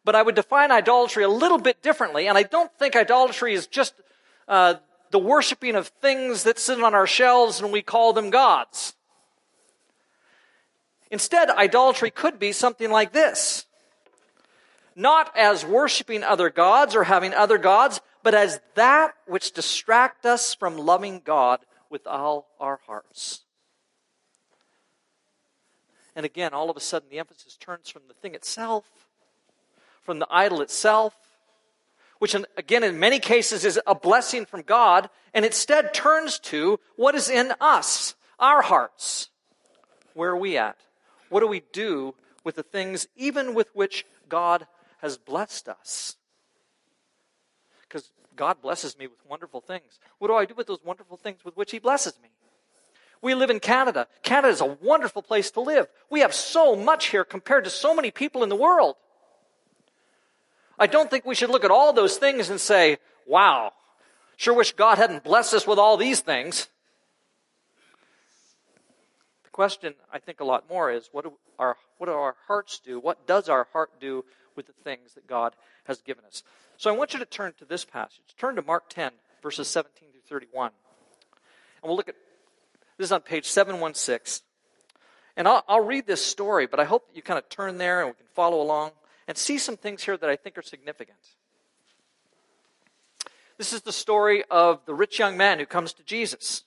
But 0.06 0.16
I 0.16 0.22
would 0.22 0.36
define 0.36 0.72
idolatry 0.72 1.24
a 1.24 1.30
little 1.30 1.58
bit 1.58 1.84
differently, 1.84 2.28
and 2.28 2.38
I 2.38 2.44
don't 2.44 2.72
think 2.80 2.96
idolatry 2.96 3.54
is 3.54 3.68
just 3.68 3.94
uh, 4.48 4.76
the 5.12 5.20
worshiping 5.20 5.76
of 5.76 5.88
things 5.88 6.44
that 6.44 6.58
sit 6.58 6.82
on 6.82 6.96
our 6.96 7.08
shelves 7.08 7.60
and 7.60 7.72
we 7.72 7.82
call 7.82 8.14
them 8.14 8.30
gods. 8.30 8.96
Instead, 11.12 11.50
idolatry 11.50 12.12
could 12.12 12.38
be 12.40 12.52
something 12.52 12.92
like 12.92 13.12
this 13.12 13.66
not 15.00 15.32
as 15.38 15.66
worshiping 15.66 16.24
other 16.24 16.50
gods 16.50 16.94
or 16.94 17.06
having 17.06 17.34
other 17.34 17.58
gods, 17.58 18.02
but 18.22 18.36
as 18.36 18.60
that 18.76 19.14
which 19.28 19.54
distract 19.54 20.26
us 20.26 20.54
from 20.54 20.78
loving 20.78 21.22
God 21.24 21.62
with 21.90 22.06
all 22.06 22.50
our 22.60 22.82
hearts. 22.86 23.42
And 26.18 26.26
again, 26.26 26.54
all 26.54 26.70
of 26.70 26.76
a 26.76 26.82
sudden, 26.82 27.08
the 27.10 27.20
emphasis 27.20 27.56
turns 27.56 27.90
from 27.90 28.02
the 28.10 28.14
thing 28.14 28.36
itself, 28.36 28.84
from 30.02 30.20
the 30.20 30.28
idol 30.30 30.62
itself, 30.62 31.16
which 32.20 32.36
again, 32.58 32.84
in 32.84 33.00
many 33.00 33.20
cases, 33.20 33.64
is 33.64 33.80
a 33.88 33.96
blessing 33.96 34.46
from 34.46 34.64
God, 34.64 35.10
and 35.34 35.46
instead 35.46 35.94
turns 35.94 36.40
to 36.40 36.78
what 36.98 37.16
is 37.16 37.30
in 37.30 37.54
us, 37.62 38.16
our 38.38 38.62
hearts. 38.62 39.30
Where 40.14 40.32
are 40.32 40.38
we 40.38 40.58
at? 40.58 40.76
What 41.30 41.42
do 41.42 41.48
we 41.48 41.64
do 41.72 42.16
with 42.44 42.56
the 42.56 42.64
things, 42.64 43.08
even 43.16 43.54
with 43.54 43.70
which 43.74 44.06
God 44.28 44.68
has 45.00 45.18
blessed 45.18 45.68
us. 45.68 46.16
Because 47.82 48.12
God 48.36 48.62
blesses 48.62 48.98
me 48.98 49.08
with 49.08 49.20
wonderful 49.28 49.62
things. 49.62 50.00
What 50.20 50.28
do 50.28 50.36
I 50.36 50.46
do 50.46 50.54
with 50.56 50.68
those 50.68 50.84
wonderful 50.84 51.18
things 51.18 51.44
with 51.44 51.58
which 51.58 51.72
He 51.72 51.80
blesses 51.80 52.14
me? 52.22 52.30
We 53.22 53.34
live 53.34 53.50
in 53.50 53.60
Canada. 53.60 54.08
Canada 54.24 54.54
is 54.54 54.62
a 54.62 54.78
wonderful 54.82 55.22
place 55.22 55.52
to 55.52 55.62
live. 55.62 55.88
We 56.10 56.22
have 56.22 56.34
so 56.34 56.76
much 56.76 57.08
here 57.08 57.26
compared 57.26 57.66
to 57.66 57.70
so 57.70 57.94
many 57.94 58.12
people 58.12 58.44
in 58.44 58.50
the 58.50 58.56
world. 58.56 58.96
I 60.78 60.88
don't 60.88 61.10
think 61.10 61.26
we 61.26 61.36
should 61.36 61.50
look 61.50 61.66
at 61.66 61.72
all 61.72 61.92
those 61.92 62.18
things 62.18 62.50
and 62.50 62.62
say, 62.62 62.98
wow, 63.28 63.74
sure 64.38 64.54
wish 64.54 64.72
God 64.72 64.98
hadn't 64.98 65.26
blessed 65.26 65.54
us 65.54 65.68
with 65.68 65.78
all 65.78 65.98
these 65.98 66.22
things. 66.22 66.70
Question, 69.60 69.94
I 70.10 70.20
think, 70.20 70.40
a 70.40 70.46
lot 70.46 70.70
more 70.70 70.90
is 70.90 71.10
what 71.12 71.26
do 71.26 71.34
our, 71.60 71.76
what 71.98 72.08
do 72.08 72.14
our 72.14 72.38
hearts 72.48 72.80
do? 72.80 72.98
What 72.98 73.28
does 73.28 73.50
our 73.50 73.68
heart 73.74 74.00
do 74.00 74.24
with 74.56 74.68
the 74.68 74.84
things 74.86 75.16
that 75.16 75.28
God 75.28 75.54
has 75.84 76.00
given 76.00 76.24
us. 76.24 76.44
So 76.78 76.90
I 76.90 76.96
want 76.96 77.12
you 77.12 77.20
to 77.20 77.26
turn 77.26 77.52
to 77.60 77.66
this 77.66 77.84
passage. 77.84 78.24
Turn 78.38 78.56
to 78.56 78.62
Mark 78.62 78.90
10, 78.90 79.12
verses 79.44 79.68
17 79.68 80.08
through 80.14 80.22
31. 80.40 80.72
And 81.84 81.90
we'll 81.90 81.98
look 81.98 82.08
at 82.08 82.16
this 82.98 83.08
is 83.08 83.12
on 83.12 83.20
page 83.20 83.48
716. 83.50 84.46
And 85.36 85.46
I'll, 85.46 85.66
I'll 85.68 85.84
read 85.84 86.08
this 86.08 86.26
story, 86.26 86.66
but 86.66 86.80
I 86.80 86.86
hope 86.86 87.10
that 87.10 87.16
you 87.18 87.22
kind 87.22 87.38
of 87.38 87.50
turn 87.50 87.78
there 87.80 88.00
and 88.00 88.12
we 88.12 88.14
can 88.14 88.28
follow 88.34 88.62
along 88.62 88.92
and 89.28 89.38
see 89.38 89.58
some 89.58 89.76
things 89.76 90.04
here 90.04 90.16
that 90.16 90.30
I 90.30 90.38
think 90.38 90.58
are 90.58 90.62
significant. 90.62 91.20
This 93.58 93.74
is 93.74 93.82
the 93.82 93.92
story 93.92 94.46
of 94.50 94.86
the 94.86 94.94
rich 94.94 95.20
young 95.20 95.36
man 95.36 95.60
who 95.60 95.66
comes 95.66 95.92
to 95.96 96.04
Jesus. 96.04 96.64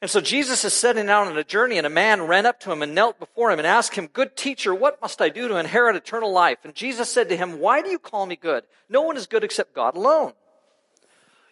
And 0.00 0.10
so 0.10 0.20
Jesus 0.20 0.64
is 0.64 0.72
setting 0.72 1.08
out 1.08 1.26
on 1.26 1.36
a 1.36 1.42
journey, 1.42 1.76
and 1.76 1.86
a 1.86 1.90
man 1.90 2.22
ran 2.22 2.46
up 2.46 2.60
to 2.60 2.70
him 2.70 2.82
and 2.82 2.94
knelt 2.94 3.18
before 3.18 3.50
him 3.50 3.58
and 3.58 3.66
asked 3.66 3.96
him, 3.96 4.06
Good 4.06 4.36
teacher, 4.36 4.72
what 4.72 5.00
must 5.02 5.20
I 5.20 5.28
do 5.28 5.48
to 5.48 5.56
inherit 5.56 5.96
eternal 5.96 6.32
life? 6.32 6.58
And 6.62 6.74
Jesus 6.74 7.10
said 7.10 7.28
to 7.30 7.36
him, 7.36 7.58
Why 7.58 7.82
do 7.82 7.90
you 7.90 7.98
call 7.98 8.24
me 8.26 8.36
good? 8.36 8.62
No 8.88 9.02
one 9.02 9.16
is 9.16 9.26
good 9.26 9.42
except 9.42 9.74
God 9.74 9.96
alone. 9.96 10.34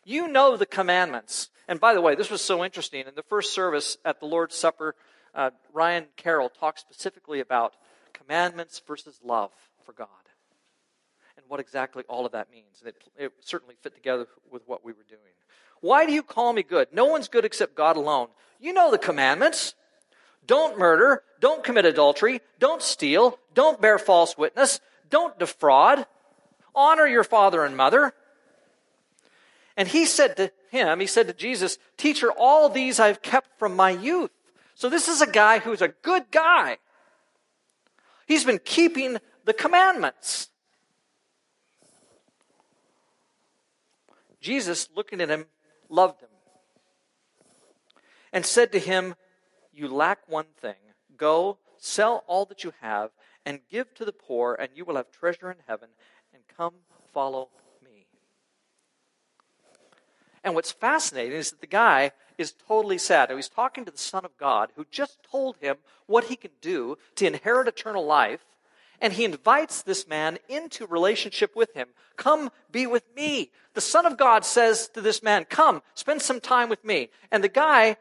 You 0.04 0.28
know 0.28 0.56
the 0.56 0.66
commandments. 0.66 1.50
And 1.66 1.80
by 1.80 1.92
the 1.92 2.00
way, 2.00 2.14
this 2.14 2.30
was 2.30 2.40
so 2.40 2.64
interesting. 2.64 3.06
In 3.08 3.16
the 3.16 3.24
first 3.24 3.52
service 3.52 3.96
at 4.04 4.20
the 4.20 4.26
Lord's 4.26 4.54
Supper, 4.54 4.94
uh, 5.34 5.50
Ryan 5.72 6.06
Carroll 6.16 6.48
talked 6.48 6.78
specifically 6.78 7.40
about 7.40 7.74
commandments 8.12 8.80
versus 8.86 9.18
love 9.24 9.50
for 9.84 9.92
God 9.92 10.06
and 11.36 11.44
what 11.48 11.58
exactly 11.58 12.04
all 12.08 12.24
of 12.24 12.32
that 12.32 12.50
means. 12.52 12.80
And 12.80 12.88
it, 12.88 12.96
it 13.18 13.32
certainly 13.40 13.74
fit 13.82 13.96
together 13.96 14.28
with 14.50 14.62
what 14.66 14.84
we 14.84 14.92
were 14.92 15.04
doing. 15.08 15.20
Why 15.80 16.06
do 16.06 16.12
you 16.12 16.23
call 16.23 16.52
me 16.52 16.62
good? 16.62 16.88
No 16.92 17.04
one's 17.06 17.28
good 17.28 17.45
except 17.45 17.75
God 17.75 17.97
alone. 17.97 18.28
You 18.61 18.73
know 18.73 18.90
the 18.90 18.99
commandments. 18.99 19.75
Don't 20.47 20.78
murder. 20.78 21.23
Don't 21.40 21.64
commit 21.64 21.85
adultery. 21.85 22.40
Don't 22.59 22.83
steal. 22.83 23.38
Don't 23.54 23.80
bear 23.80 23.99
false 23.99 24.38
witness. 24.38 24.80
Don't 25.11 25.38
defraud. 25.38 26.06
Honor 26.75 27.06
your 27.06 27.25
father 27.25 27.64
and 27.64 27.76
mother. 27.76 28.14
And 29.76 29.88
he 29.88 30.06
said 30.06 30.37
to 30.37 30.50
him, 30.71 31.00
he 31.00 31.06
said 31.06 31.26
to 31.28 31.35
Jesus, 31.35 31.78
Teacher, 31.97 32.30
all 32.30 32.68
these 32.68 32.99
I've 32.99 33.23
kept 33.23 33.59
from 33.59 33.76
my 33.76 33.90
youth. 33.90 34.30
So 34.75 34.88
this 34.88 35.09
is 35.09 35.21
a 35.21 35.30
guy 35.30 35.59
who's 35.59 35.83
a 35.83 35.88
good 35.88 36.30
guy. 36.30 36.78
He's 38.26 38.45
been 38.45 38.61
keeping 38.62 39.18
the 39.45 39.52
commandments. 39.52 40.49
Jesus, 44.40 44.88
looking 44.95 45.21
at 45.21 45.28
him, 45.28 45.47
loved 45.88 46.21
him 46.21 46.28
and 48.33 48.45
said 48.45 48.73
to 48.73 48.78
him, 48.78 49.14
You 49.73 49.88
lack 49.88 50.19
one 50.28 50.47
thing. 50.61 50.75
Go, 51.16 51.59
sell 51.78 52.23
all 52.26 52.45
that 52.47 52.64
you 52.64 52.73
have, 52.81 53.11
and 53.47 53.61
give 53.71 53.95
to 53.95 54.05
the 54.05 54.12
poor, 54.12 54.55
and 54.55 54.69
you 54.75 54.85
will 54.85 54.97
have 54.97 55.11
treasure 55.11 55.50
in 55.50 55.57
heaven, 55.66 55.88
and 56.35 56.43
come 56.55 56.75
follow 57.14 57.49
me. 57.83 58.07
And 60.45 60.55
what's 60.55 60.73
fascinating 60.73 61.38
is 61.38 61.50
that 61.50 61.61
the 61.61 61.66
guy 61.66 62.12
is 62.37 62.52
totally 62.52 62.99
sad. 62.99 63.31
He's 63.31 63.49
talking 63.49 63.85
to 63.87 63.90
the 63.90 63.97
Son 63.97 64.25
of 64.25 64.37
God 64.37 64.71
who 64.76 64.85
just 64.90 65.23
told 65.23 65.57
him 65.62 65.76
what 66.07 66.25
he 66.25 66.37
can 66.37 66.50
do 66.61 66.99
to 67.14 67.26
inherit 67.26 67.69
eternal 67.69 68.05
life 68.05 68.45
and 69.00 69.12
he 69.12 69.24
invites 69.24 69.82
this 69.82 70.06
man 70.08 70.38
into 70.48 70.86
relationship 70.86 71.54
with 71.54 71.74
him. 71.74 71.88
Come 72.16 72.50
be 72.70 72.86
with 72.86 73.04
me. 73.14 73.50
The 73.74 73.80
Son 73.80 74.06
of 74.06 74.16
God 74.16 74.44
says 74.44 74.88
to 74.94 75.00
this 75.00 75.22
man, 75.22 75.44
Come, 75.44 75.82
spend 75.94 76.22
some 76.22 76.40
time 76.40 76.68
with 76.68 76.84
me. 76.84 77.10
And 77.30 77.44
the 77.44 77.48
guy 77.48 77.96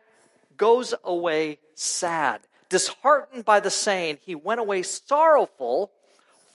goes 0.58 0.94
away 1.04 1.60
sad, 1.74 2.42
disheartened 2.70 3.46
by 3.46 3.60
the 3.60 3.70
saying, 3.70 4.20
he 4.22 4.36
went 4.36 4.60
away 4.60 4.84
sorrowful, 4.84 5.92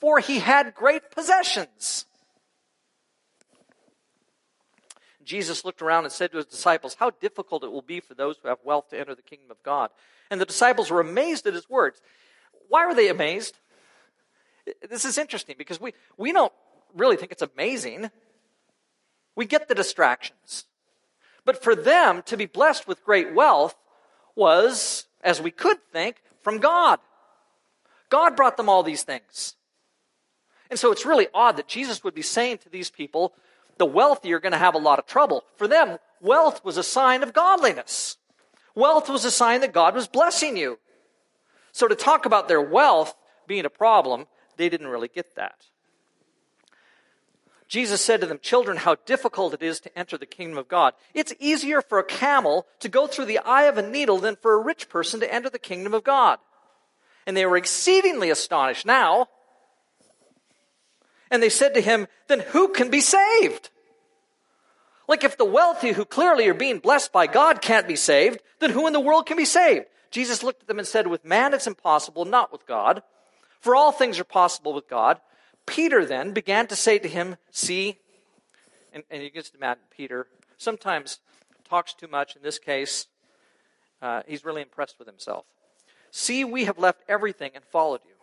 for 0.01 0.19
he 0.19 0.39
had 0.39 0.75
great 0.75 1.11
possessions. 1.11 2.07
Jesus 5.23 5.65
looked 5.65 5.83
around 5.83 6.05
and 6.05 6.13
said 6.13 6.33
to 6.33 6.39
his 6.39 6.47
disciples, 6.47 6.97
How 6.99 7.11
difficult 7.11 7.63
it 7.63 7.71
will 7.71 7.83
be 7.83 8.01
for 8.01 8.15
those 8.15 8.37
who 8.39 8.49
have 8.49 8.59
wealth 8.65 8.89
to 8.89 8.99
enter 8.99 9.15
the 9.15 9.23
kingdom 9.23 9.51
of 9.51 9.63
God. 9.63 9.91
And 10.31 10.41
the 10.41 10.47
disciples 10.47 10.91
were 10.91 11.01
amazed 11.01 11.47
at 11.47 11.55
his 11.55 11.69
words. 11.69 12.01
Why 12.69 12.87
were 12.87 12.95
they 12.95 13.09
amazed? 13.09 13.59
This 14.89 15.05
is 15.05 15.19
interesting 15.19 15.57
because 15.59 15.81
we, 15.81 15.93
we 16.17 16.33
don't 16.33 16.53
really 16.95 17.17
think 17.17 17.33
it's 17.33 17.43
amazing. 17.43 18.11
We 19.37 19.47
get 19.47 19.69
the 19.69 19.75
distractions. 19.75 20.67
But 21.45 21.63
for 21.63 21.75
them 21.75 22.23
to 22.27 22.37
be 22.37 22.47
blessed 22.47 22.87
with 22.87 23.05
great 23.05 23.35
wealth 23.35 23.75
was, 24.37 25.07
as 25.23 25.41
we 25.41 25.51
could 25.51 25.79
think, 25.93 26.23
from 26.43 26.59
God. 26.59 26.99
God 28.09 28.37
brought 28.37 28.57
them 28.57 28.69
all 28.69 28.83
these 28.83 29.03
things. 29.03 29.55
And 30.69 30.79
so 30.79 30.93
it's 30.93 31.07
really 31.07 31.29
odd 31.35 31.57
that 31.57 31.69
Jesus 31.69 32.05
would 32.05 32.15
be 32.15 32.23
saying 32.23 32.59
to 32.59 32.69
these 32.69 32.91
people, 32.91 33.35
the 33.79 33.87
wealthy 33.87 34.33
are 34.33 34.41
going 34.41 34.53
to 34.53 34.59
have 34.59 34.75
a 34.75 34.79
lot 34.79 34.99
of 34.99 35.07
trouble. 35.07 35.45
For 35.57 35.67
them, 35.67 35.99
wealth 36.21 36.65
was 36.65 36.77
a 36.77 36.83
sign 36.83 37.23
of 37.23 37.33
godliness. 37.33 38.19
Wealth 38.75 39.09
was 39.09 39.25
a 39.25 39.31
sign 39.31 39.63
that 39.63 39.73
God 39.73 39.95
was 39.95 40.07
blessing 40.07 40.57
you. 40.57 40.79
So 41.73 41.89
to 41.89 41.95
talk 41.95 42.27
about 42.27 42.49
their 42.49 42.61
wealth 42.61 43.15
being 43.47 43.65
a 43.65 43.71
problem 43.71 44.27
they 44.61 44.69
didn't 44.69 44.89
really 44.89 45.09
get 45.09 45.35
that. 45.37 45.65
Jesus 47.67 48.05
said 48.05 48.21
to 48.21 48.27
them, 48.27 48.41
Children, 48.43 48.79
how 48.79 48.97
difficult 49.07 49.55
it 49.55 49.63
is 49.63 49.81
to 49.81 49.99
enter 49.99 50.19
the 50.19 50.27
kingdom 50.27 50.59
of 50.59 50.69
God. 50.69 50.93
It's 51.15 51.33
easier 51.39 51.81
for 51.81 51.99
a 51.99 52.05
camel 52.05 52.67
to 52.81 52.89
go 52.89 53.07
through 53.07 53.27
the 53.27 53.39
eye 53.39 53.65
of 53.65 53.79
a 53.79 53.89
needle 53.89 54.19
than 54.19 54.37
for 54.37 54.55
a 54.55 54.63
rich 54.63 54.89
person 54.89 55.21
to 55.21 55.33
enter 55.33 55.49
the 55.49 55.59
kingdom 55.59 55.95
of 55.95 56.05
God. 56.05 56.41
And 57.27 57.37
they 57.37 57.47
were 57.47 57.57
exceedingly 57.57 58.29
astonished 58.29 58.85
now. 58.85 59.29
And 61.31 61.43
they 61.43 61.49
said 61.49 61.75
to 61.75 61.81
him, 61.81 62.09
Then 62.27 62.41
who 62.41 62.69
can 62.69 62.91
be 62.91 63.01
saved? 63.01 63.71
Like 65.07 65.25
if 65.25 65.39
the 65.39 65.45
wealthy 65.45 65.93
who 65.93 66.05
clearly 66.05 66.49
are 66.49 66.55
being 66.55 66.81
blessed 66.81 67.13
by 67.13 67.29
God 67.29 67.63
can't 67.63 67.89
be 67.89 67.97
saved, 67.97 68.41
then 68.59 68.71
who 68.71 68.87
in 68.89 68.93
the 68.93 69.01
world 69.01 69.27
can 69.27 69.37
be 69.37 69.45
saved? 69.45 69.87
Jesus 70.11 70.43
looked 70.43 70.63
at 70.63 70.69
them 70.69 70.79
and 70.81 70.89
said, 70.89 71.07
With 71.07 71.25
man 71.25 71.55
it's 71.55 71.69
impossible, 71.69 72.25
not 72.25 72.53
with 72.53 72.67
God. 72.67 73.03
For 73.61 73.77
all 73.77 73.93
things 73.93 74.19
are 74.19 74.25
possible 74.25 74.73
with 74.73 74.89
God. 74.89 75.21
Peter 75.67 76.05
then 76.05 76.33
began 76.33 76.67
to 76.69 76.77
say 76.77 76.99
to 76.99 77.09
him, 77.09 77.37
See, 77.51 77.99
and, 78.93 79.05
and 79.11 79.23
you 79.23 79.31
get 79.31 79.51
imagine 79.55 79.85
Peter 79.91 80.27
sometimes 80.59 81.19
talks 81.69 81.95
too 81.95 82.09
much. 82.09 82.35
In 82.37 82.43
this 82.43 82.59
case, 82.59 83.07
uh, 84.03 84.23
he's 84.27 84.45
really 84.45 84.63
impressed 84.63 84.99
with 84.99 85.07
himself. 85.07 85.45
See, 86.11 86.45
we 86.45 86.65
have 86.65 86.79
left 86.79 87.03
everything 87.09 87.53
and 87.55 87.63
followed 87.65 88.01
you. 88.05 88.15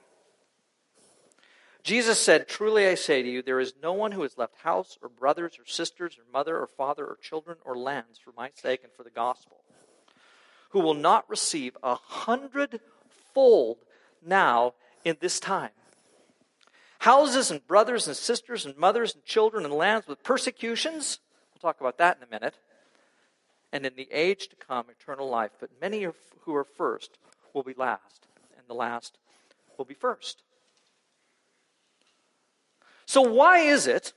Jesus 1.84 2.20
said, 2.20 2.50
Truly 2.50 2.86
I 2.86 2.96
say 2.96 3.24
to 3.24 3.30
you, 3.30 3.42
there 3.42 3.62
is 3.62 3.74
no 3.82 3.94
one 3.94 4.12
who 4.12 4.24
has 4.24 4.38
left 4.38 4.58
house 4.58 4.98
or 5.02 5.08
brothers 5.08 5.58
or 5.58 5.66
sisters 5.66 6.18
or 6.18 6.24
mother 6.34 6.58
or 6.58 6.68
father 6.68 7.06
or 7.06 7.18
children 7.22 7.58
or 7.64 7.78
lands 7.78 8.20
for 8.20 8.34
my 8.36 8.50
sake 8.56 8.82
and 8.84 8.92
for 8.92 9.04
the 9.04 9.10
gospel, 9.10 9.62
who 10.72 10.82
will 10.82 10.94
not 10.94 11.30
receive 11.30 11.78
a 11.82 11.96
hundredfold 11.96 13.78
now 14.22 14.74
in 15.08 15.18
this 15.22 15.40
time. 15.40 15.72
Houses 17.00 17.52
and 17.52 17.66
brothers 17.66 18.08
and 18.08 18.16
sisters 18.16 18.66
and 18.66 18.76
mothers 18.76 19.14
and 19.16 19.24
children 19.24 19.64
and 19.64 19.74
lands 19.74 20.08
with 20.08 20.24
persecutions. 20.24 21.20
We'll 21.54 21.72
talk 21.72 21.80
about 21.80 21.98
that 22.00 22.18
in 22.18 22.24
a 22.24 22.30
minute. 22.30 22.56
And 23.72 23.86
in 23.86 23.94
the 23.96 24.08
age 24.12 24.50
to 24.50 24.56
come, 24.56 24.86
eternal 24.90 25.30
life. 25.30 25.52
But 25.60 25.70
many 25.80 26.06
who 26.42 26.56
are 26.56 26.64
first 26.64 27.18
will 27.54 27.64
be 27.64 27.74
last, 27.78 28.28
and 28.58 28.66
the 28.68 28.74
last 28.74 29.18
will 29.78 29.86
be 29.86 29.94
first. 29.94 30.44
So, 33.06 33.22
why 33.22 33.60
is 33.60 33.88
it 33.88 34.14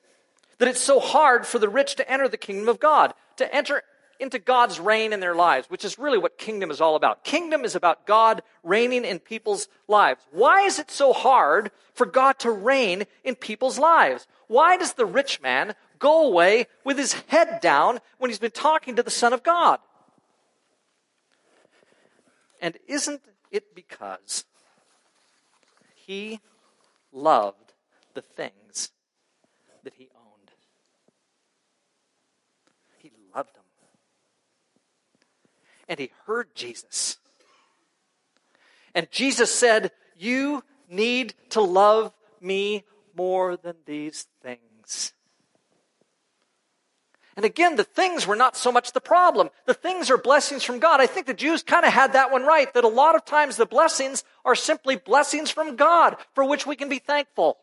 that 0.59 0.69
it's 0.69 0.81
so 0.81 1.01
hard 1.01 1.47
for 1.47 1.59
the 1.59 1.69
rich 1.69 1.97
to 1.97 2.11
enter 2.11 2.29
the 2.29 2.37
kingdom 2.37 2.69
of 2.69 2.81
God, 2.81 3.15
to 3.37 3.55
enter 3.55 3.83
into 4.21 4.39
God's 4.39 4.79
reign 4.79 5.13
in 5.13 5.21
their 5.21 5.35
lives, 5.35 5.69
which 5.69 5.85
is 5.85 5.99
really 5.99 6.19
what 6.19 6.39
kingdom 6.39 6.71
is 6.71 6.81
all 6.81 6.95
about? 6.95 7.25
Kingdom 7.25 7.65
is 7.65 7.75
about 7.75 8.07
God 8.07 8.43
reigning 8.63 9.05
in 9.05 9.19
people's 9.19 9.69
lives. 9.89 10.21
Why 10.31 10.63
is 10.63 10.79
it 10.79 10.91
so 10.91 11.13
hard 11.13 11.71
for 11.95 12.07
God 12.07 12.39
to 12.41 12.51
reign 12.51 13.05
in 13.25 13.35
people's 13.35 13.79
lives? 13.79 14.27
Why 14.47 14.77
does 14.77 14.93
the 14.93 15.07
rich 15.07 15.41
man 15.41 15.75
go 15.99 16.27
away 16.27 16.67
with 16.85 16.99
his 16.99 17.15
head 17.29 17.61
down 17.61 18.01
when 18.19 18.31
he's 18.31 18.39
been 18.39 18.51
talking 18.51 18.97
to 18.97 19.03
the 19.03 19.11
Son 19.11 19.33
of 19.33 19.43
God? 19.43 19.79
And 22.61 22.77
isn't 22.87 23.23
it 23.51 23.75
because 23.75 24.45
he 25.95 26.41
loved 27.13 27.73
the 28.15 28.23
things 28.23 28.91
that 29.83 29.95
he 29.95 30.09
owned? 30.15 30.51
He 32.99 33.13
loved 33.35 33.55
them. 33.55 33.65
And 35.91 35.99
he 35.99 36.13
heard 36.25 36.55
Jesus. 36.55 37.19
And 38.95 39.11
Jesus 39.11 39.53
said, 39.53 39.91
You 40.17 40.63
need 40.89 41.35
to 41.51 41.61
love 41.61 42.15
me 42.41 42.85
more 43.17 43.57
than 43.57 43.75
these 43.87 44.29
things. 44.41 45.13
And 47.35 47.45
again, 47.45 47.75
the 47.75 47.85
things 47.85 48.25
were 48.25 48.37
not 48.37 48.57
so 48.57 48.71
much 48.71 48.93
the 48.93 49.01
problem. 49.01 49.51
The 49.67 49.75
things 49.75 50.11
are 50.11 50.17
blessings 50.17 50.63
from 50.63 50.79
God. 50.79 51.01
I 51.01 51.07
think 51.07 51.27
the 51.27 51.35
Jews 51.35 51.65
kind 51.65 51.85
of 51.85 51.93
had 51.93 52.13
that 52.13 52.31
one 52.31 52.45
right, 52.45 52.73
that 52.75 52.85
a 52.85 52.89
lot 52.89 53.17
of 53.17 53.25
times 53.25 53.57
the 53.57 53.67
blessings 53.67 54.23
are 54.45 54.55
simply 54.55 54.95
blessings 54.95 55.51
from 55.51 55.75
God 55.75 56.17
for 56.35 56.45
which 56.45 56.67
we 56.67 56.77
can 56.77 56.89
be 56.89 57.01
thankful. 57.01 57.59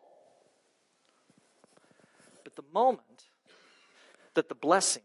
But 2.44 2.58
the 2.58 2.64
moment 2.74 3.04
that 4.34 4.50
the 4.50 4.56
blessing 4.56 5.04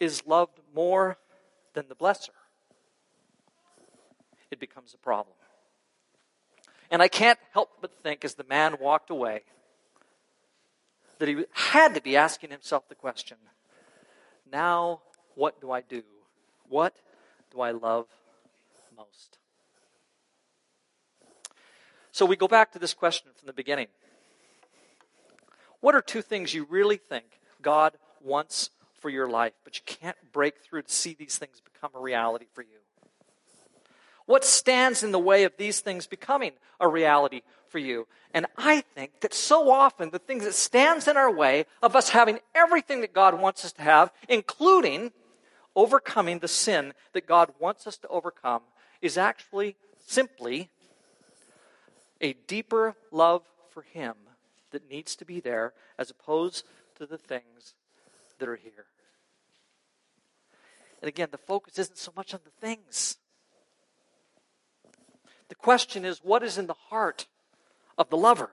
is 0.00 0.26
loved 0.26 0.58
more 0.74 1.18
than 1.78 1.88
the 1.88 1.94
blesser, 1.94 2.30
it 4.50 4.58
becomes 4.58 4.94
a 4.94 4.98
problem. 4.98 5.36
And 6.90 7.00
I 7.00 7.06
can't 7.06 7.38
help 7.52 7.70
but 7.80 7.92
think 8.02 8.24
as 8.24 8.34
the 8.34 8.44
man 8.44 8.78
walked 8.80 9.10
away, 9.10 9.42
that 11.18 11.28
he 11.28 11.44
had 11.52 11.94
to 11.94 12.00
be 12.00 12.16
asking 12.16 12.50
himself 12.50 12.88
the 12.88 12.96
question 12.96 13.36
now 14.50 15.00
what 15.34 15.60
do 15.60 15.70
I 15.70 15.82
do? 15.82 16.02
What 16.68 16.96
do 17.52 17.60
I 17.60 17.70
love 17.70 18.06
most? 18.96 19.38
So 22.10 22.26
we 22.26 22.34
go 22.34 22.48
back 22.48 22.72
to 22.72 22.78
this 22.78 22.94
question 22.94 23.30
from 23.36 23.46
the 23.46 23.52
beginning. 23.52 23.86
What 25.80 25.94
are 25.94 26.00
two 26.00 26.22
things 26.22 26.54
you 26.54 26.66
really 26.68 26.96
think 26.96 27.40
God 27.62 27.92
wants 28.20 28.70
for 29.00 29.10
your 29.10 29.28
life, 29.28 29.52
but 29.64 29.76
you 29.76 29.82
can't 29.86 30.16
break 30.32 30.58
through 30.58 30.82
to 30.82 30.92
see 30.92 31.14
these 31.18 31.38
things 31.38 31.60
become 31.60 31.90
a 31.94 32.00
reality 32.00 32.46
for 32.52 32.62
you? 32.62 32.78
What 34.26 34.44
stands 34.44 35.02
in 35.02 35.10
the 35.10 35.18
way 35.18 35.44
of 35.44 35.56
these 35.56 35.80
things 35.80 36.06
becoming 36.06 36.52
a 36.78 36.86
reality 36.86 37.40
for 37.68 37.78
you? 37.78 38.06
And 38.34 38.46
I 38.58 38.82
think 38.82 39.20
that 39.20 39.32
so 39.32 39.70
often 39.70 40.10
the 40.10 40.18
things 40.18 40.44
that 40.44 40.54
stands 40.54 41.08
in 41.08 41.16
our 41.16 41.32
way 41.32 41.64
of 41.82 41.96
us 41.96 42.10
having 42.10 42.40
everything 42.54 43.00
that 43.00 43.14
God 43.14 43.40
wants 43.40 43.64
us 43.64 43.72
to 43.72 43.82
have, 43.82 44.12
including 44.28 45.12
overcoming 45.74 46.40
the 46.40 46.48
sin 46.48 46.92
that 47.14 47.26
God 47.26 47.54
wants 47.58 47.86
us 47.86 47.96
to 47.98 48.08
overcome, 48.08 48.62
is 49.00 49.16
actually 49.16 49.76
simply 50.06 50.68
a 52.20 52.34
deeper 52.46 52.96
love 53.10 53.42
for 53.70 53.82
Him 53.82 54.14
that 54.72 54.90
needs 54.90 55.16
to 55.16 55.24
be 55.24 55.40
there 55.40 55.72
as 55.98 56.10
opposed 56.10 56.66
to 56.96 57.06
the 57.06 57.16
things 57.16 57.74
that 58.38 58.48
are 58.48 58.56
here. 58.56 58.86
And 61.00 61.08
again, 61.08 61.28
the 61.30 61.38
focus 61.38 61.78
isn't 61.78 61.98
so 61.98 62.12
much 62.16 62.34
on 62.34 62.40
the 62.44 62.66
things 62.66 63.18
the 65.48 65.54
question 65.54 66.04
is, 66.04 66.18
what 66.18 66.42
is 66.42 66.58
in 66.58 66.66
the 66.66 66.74
heart 66.74 67.26
of 67.96 68.10
the 68.10 68.16
lover? 68.16 68.50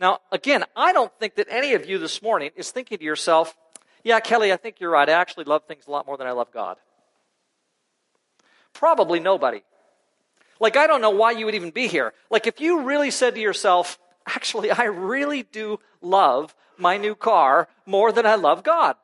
Now, 0.00 0.18
again, 0.32 0.64
I 0.74 0.92
don't 0.92 1.12
think 1.20 1.36
that 1.36 1.46
any 1.48 1.74
of 1.74 1.88
you 1.88 1.98
this 1.98 2.22
morning 2.22 2.50
is 2.56 2.72
thinking 2.72 2.98
to 2.98 3.04
yourself, 3.04 3.56
yeah, 4.02 4.18
Kelly, 4.18 4.52
I 4.52 4.56
think 4.56 4.80
you're 4.80 4.90
right. 4.90 5.08
I 5.08 5.12
actually 5.12 5.44
love 5.44 5.64
things 5.64 5.84
a 5.86 5.90
lot 5.92 6.06
more 6.06 6.16
than 6.16 6.26
I 6.26 6.32
love 6.32 6.52
God. 6.52 6.76
Probably 8.72 9.20
nobody. 9.20 9.62
Like, 10.58 10.76
I 10.76 10.88
don't 10.88 11.00
know 11.00 11.10
why 11.10 11.32
you 11.32 11.46
would 11.46 11.54
even 11.54 11.70
be 11.70 11.86
here. 11.86 12.12
Like, 12.30 12.48
if 12.48 12.60
you 12.60 12.82
really 12.82 13.12
said 13.12 13.36
to 13.36 13.40
yourself, 13.40 13.98
actually, 14.26 14.72
I 14.72 14.84
really 14.84 15.44
do 15.44 15.78
love 16.00 16.54
my 16.76 16.96
new 16.96 17.14
car 17.14 17.68
more 17.86 18.10
than 18.10 18.26
I 18.26 18.34
love 18.34 18.64
God. 18.64 18.96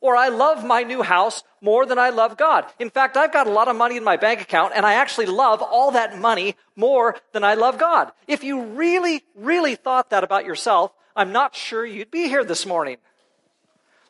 Or 0.00 0.16
I 0.16 0.28
love 0.28 0.64
my 0.64 0.82
new 0.82 1.02
house 1.02 1.42
more 1.60 1.86
than 1.86 1.98
I 1.98 2.10
love 2.10 2.36
God. 2.36 2.66
In 2.78 2.90
fact, 2.90 3.16
I've 3.16 3.32
got 3.32 3.46
a 3.46 3.52
lot 3.52 3.68
of 3.68 3.76
money 3.76 3.96
in 3.96 4.04
my 4.04 4.16
bank 4.16 4.40
account 4.40 4.72
and 4.76 4.84
I 4.84 4.94
actually 4.94 5.26
love 5.26 5.62
all 5.62 5.92
that 5.92 6.18
money 6.18 6.56
more 6.76 7.16
than 7.32 7.44
I 7.44 7.54
love 7.54 7.78
God. 7.78 8.12
If 8.26 8.44
you 8.44 8.62
really, 8.62 9.22
really 9.34 9.74
thought 9.74 10.10
that 10.10 10.24
about 10.24 10.44
yourself, 10.44 10.92
I'm 11.14 11.32
not 11.32 11.56
sure 11.56 11.84
you'd 11.84 12.10
be 12.10 12.28
here 12.28 12.44
this 12.44 12.66
morning. 12.66 12.98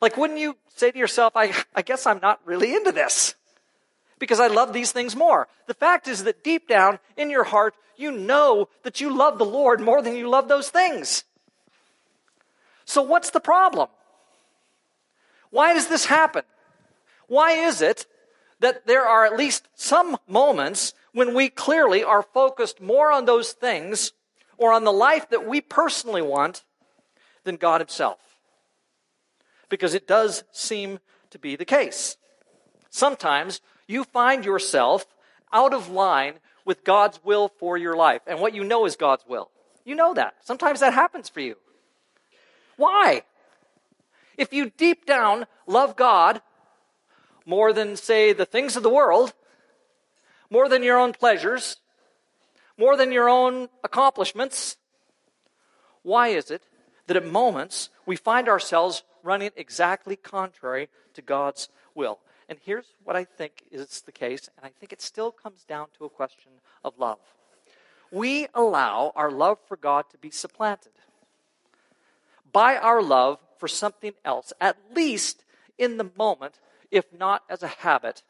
Like, 0.01 0.17
wouldn't 0.17 0.41
you 0.41 0.57
say 0.75 0.91
to 0.91 0.99
yourself, 0.99 1.33
I, 1.37 1.55
I 1.75 1.83
guess 1.83 2.07
I'm 2.07 2.21
not 2.21 2.41
really 2.45 2.75
into 2.75 2.93
this 2.93 3.35
because 4.19 4.41
I 4.41 4.49
love 4.49 4.73
these 4.73 4.93
things 4.93 5.17
more? 5.17 5.49
The 5.67 5.75
fact 5.75 6.09
is 6.09 6.25
that 6.25 6.45
deep 6.45 6.69
down 6.69 6.99
in 7.17 7.31
your 7.31 7.45
heart, 7.45 7.75
you 7.97 8.11
know 8.11 8.69
that 8.83 9.01
you 9.01 9.17
love 9.17 9.39
the 9.39 9.47
Lord 9.47 9.81
more 9.81 10.03
than 10.03 10.17
you 10.17 10.29
love 10.29 10.49
those 10.49 10.69
things. 10.69 11.25
So 12.85 13.03
what's 13.03 13.31
the 13.31 13.41
problem? 13.41 13.89
Why 15.57 15.73
does 15.73 15.87
this 15.87 16.05
happen? 16.05 16.43
Why 17.29 17.53
is 17.53 17.81
it 17.81 18.05
that 18.61 18.87
there 18.87 19.07
are 19.07 19.25
at 19.25 19.39
least 19.39 19.67
some 19.75 20.19
moments 20.29 20.93
when 21.15 21.33
we 21.33 21.49
clearly 21.49 22.05
are 22.05 22.21
focused 22.21 22.79
more 22.79 23.11
on 23.11 23.25
those 23.25 23.53
things 23.53 24.13
or 24.59 24.75
on 24.75 24.85
the 24.85 24.93
life 24.93 25.31
that 25.31 25.49
we 25.49 25.63
personally 25.63 26.21
want 26.21 26.63
than 27.45 27.57
God 27.57 27.81
Himself? 27.81 28.19
Because 29.71 29.95
it 29.95 30.07
does 30.07 30.45
seem 30.53 30.99
to 31.31 31.39
be 31.39 31.57
the 31.57 31.65
case. 31.65 32.19
Sometimes 32.91 33.63
you 33.87 34.05
find 34.05 34.45
yourself 34.45 35.07
out 35.55 35.73
of 35.73 35.89
line 35.89 36.35
with 36.67 36.85
God's 36.85 37.19
will 37.25 37.49
for 37.49 37.79
your 37.79 37.97
life. 37.97 38.21
And 38.27 38.41
what 38.41 38.55
you 38.55 38.63
know 38.63 38.85
is 38.85 38.95
God's 38.95 39.25
will. 39.27 39.51
You 39.87 39.95
know 39.95 40.13
that. 40.13 40.35
Sometimes 40.45 40.81
that 40.81 40.93
happens 40.93 41.31
for 41.31 41.41
you. 41.41 41.57
Why? 42.77 43.23
If 44.37 44.53
you 44.53 44.71
deep 44.71 45.07
down 45.07 45.47
love 45.67 45.97
God 45.97 46.43
more 47.45 47.73
than, 47.73 47.97
say, 47.97 48.33
the 48.33 48.45
things 48.45 48.77
of 48.77 48.83
the 48.83 48.91
world, 48.91 49.33
more 50.51 50.69
than 50.69 50.83
your 50.83 50.99
own 50.99 51.13
pleasures, 51.13 51.77
more 52.77 52.97
than 52.97 53.13
your 53.13 53.29
own 53.29 53.69
accomplishments, 53.83 54.77
why 56.03 56.29
is 56.29 56.51
it 56.51 56.63
that 57.07 57.17
at 57.17 57.27
moments 57.27 57.91
we 58.05 58.17
find 58.17 58.49
ourselves 58.49 59.03
running 59.23 59.51
exactly 59.57 60.17
contrary 60.17 60.89
to 61.15 61.23
God's 61.23 61.69
will? 61.95 62.19
And 62.49 62.59
here's 62.63 62.95
what 63.03 63.17
I 63.17 63.25
think 63.25 63.65
is 63.71 64.03
the 64.03 64.13
case, 64.13 64.49
and 64.57 64.67
I 64.67 64.71
think 64.79 64.93
it 64.93 65.03
still 65.03 65.33
comes 65.33 65.65
down 65.65 65.89
to 65.99 66.05
a 66.05 66.11
question 66.11 66.53
of 66.85 66.99
love. 66.99 67.19
We 68.13 68.47
allow 68.55 69.13
our 69.17 69.31
love 69.31 69.59
for 69.67 69.77
God 69.77 70.05
to 70.11 70.19
be 70.19 70.31
supplanted 70.31 70.93
by 72.53 72.77
our 72.77 73.03
love 73.03 73.39
for 73.59 73.69
something 73.69 74.13
else, 74.25 74.53
at 74.61 74.77
least 74.95 75.45
in 75.79 75.97
the 75.97 76.11
moment, 76.17 76.61
if 76.91 77.13
not 77.13 77.43
as 77.49 77.63
a 77.63 77.69
habit 77.69 78.23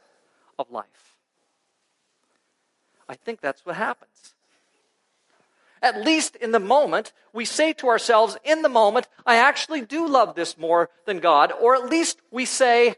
of 0.59 0.71
life. 0.71 1.17
I 3.09 3.15
think 3.15 3.41
that's 3.41 3.65
what 3.65 3.77
happens. 3.77 4.35
At 5.83 6.05
least 6.05 6.37
in 6.37 6.53
the 6.53 6.61
moment, 6.61 7.12
we 7.33 7.45
say 7.45 7.73
to 7.75 7.89
ourselves, 7.89 8.37
in 8.45 8.62
the 8.62 8.69
moment, 8.69 9.09
I 9.25 9.37
actually 9.37 9.83
do 9.83 10.09
love 10.09 10.35
this 10.35 10.57
more 10.57 10.91
than 11.05 11.21
God. 11.21 11.53
Or 11.53 11.77
at 11.77 11.91
least 11.91 12.21
we 12.31 12.45
say, 12.45 12.97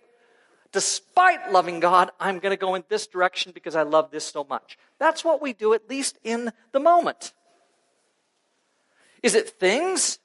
despite 0.73 1.53
loving 1.53 1.81
God, 1.81 2.11
I'm 2.21 2.39
going 2.39 2.53
to 2.53 2.61
go 2.61 2.75
in 2.77 2.85
this 2.89 3.07
direction 3.07 3.53
because 3.53 3.75
I 3.75 3.83
love 3.83 4.11
this 4.11 4.25
so 4.25 4.47
much. 4.49 4.79
That's 4.99 5.25
what 5.25 5.43
we 5.43 5.53
do, 5.53 5.75
at 5.75 5.91
least 5.91 6.19
in 6.23 6.53
the 6.73 6.81
moment. 6.81 7.33
Is 9.23 9.35
it 9.35 9.51
things? 9.51 10.19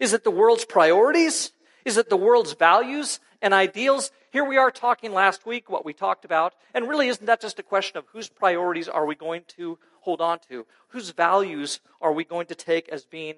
Is 0.00 0.12
it 0.12 0.24
the 0.24 0.30
world's 0.30 0.64
priorities? 0.64 1.52
Is 1.84 1.96
it 1.96 2.08
the 2.08 2.16
world's 2.16 2.52
values 2.52 3.20
and 3.40 3.54
ideals? 3.54 4.10
Here 4.32 4.44
we 4.44 4.56
are 4.56 4.70
talking 4.70 5.12
last 5.12 5.46
week 5.46 5.70
what 5.70 5.84
we 5.84 5.92
talked 5.92 6.24
about, 6.24 6.54
and 6.74 6.88
really 6.88 7.08
isn't 7.08 7.26
that 7.26 7.40
just 7.40 7.58
a 7.58 7.62
question 7.62 7.96
of 7.96 8.04
whose 8.12 8.28
priorities 8.28 8.88
are 8.88 9.06
we 9.06 9.14
going 9.14 9.42
to 9.56 9.78
hold 10.00 10.20
on 10.20 10.38
to? 10.48 10.66
Whose 10.88 11.10
values 11.10 11.80
are 12.00 12.12
we 12.12 12.24
going 12.24 12.46
to 12.46 12.54
take 12.54 12.88
as 12.88 13.04
being 13.04 13.34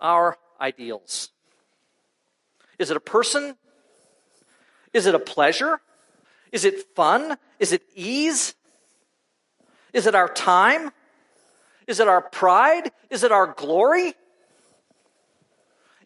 our 0.00 0.36
ideals? 0.60 1.30
Is 2.78 2.90
it 2.90 2.96
a 2.96 3.00
person? 3.00 3.56
Is 4.92 5.06
it 5.06 5.14
a 5.14 5.18
pleasure? 5.18 5.80
Is 6.50 6.64
it 6.64 6.94
fun? 6.94 7.38
Is 7.58 7.72
it 7.72 7.82
ease? 7.94 8.54
Is 9.92 10.06
it 10.06 10.14
our 10.14 10.28
time? 10.28 10.90
Is 11.86 12.00
it 12.00 12.08
our 12.08 12.20
pride? 12.20 12.90
Is 13.10 13.24
it 13.24 13.32
our 13.32 13.46
glory? 13.46 14.14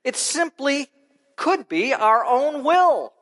It 0.07 0.15
simply 0.15 0.89
could 1.35 1.69
be 1.69 1.93
our 1.93 2.25
own 2.25 2.63
will. 2.63 3.13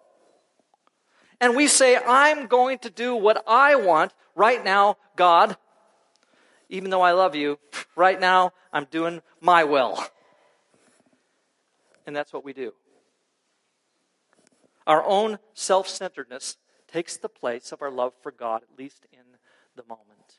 And 1.41 1.57
we 1.57 1.67
say, 1.67 1.97
I'm 1.97 2.47
going 2.47 2.79
to 2.81 2.91
do 2.91 3.17
what 3.17 3.43
I 3.47 3.75
want 3.75 4.13
right 4.35 4.63
now, 4.63 4.99
God. 5.17 5.57
Even 6.69 6.91
though 6.91 7.01
I 7.01 7.13
love 7.13 7.35
you, 7.35 7.59
right 7.97 8.21
now 8.21 8.53
I'm 8.71 8.85
doing 8.91 9.23
my 9.41 9.65
will. 9.65 9.99
And 12.07 12.15
that's 12.15 12.35
what 12.35 12.45
we 12.45 12.53
do. 12.53 12.75
Our 14.87 15.03
own 15.07 15.39
self 15.55 15.89
centeredness 15.89 16.59
takes 16.87 17.17
the 17.17 17.31
place 17.31 17.73
of 17.73 17.81
our 17.81 17.91
love 17.91 18.13
for 18.23 18.31
God, 18.31 18.61
at 18.63 18.79
least 18.79 19.07
in 19.11 19.39
the 19.75 19.85
moment. 19.89 20.37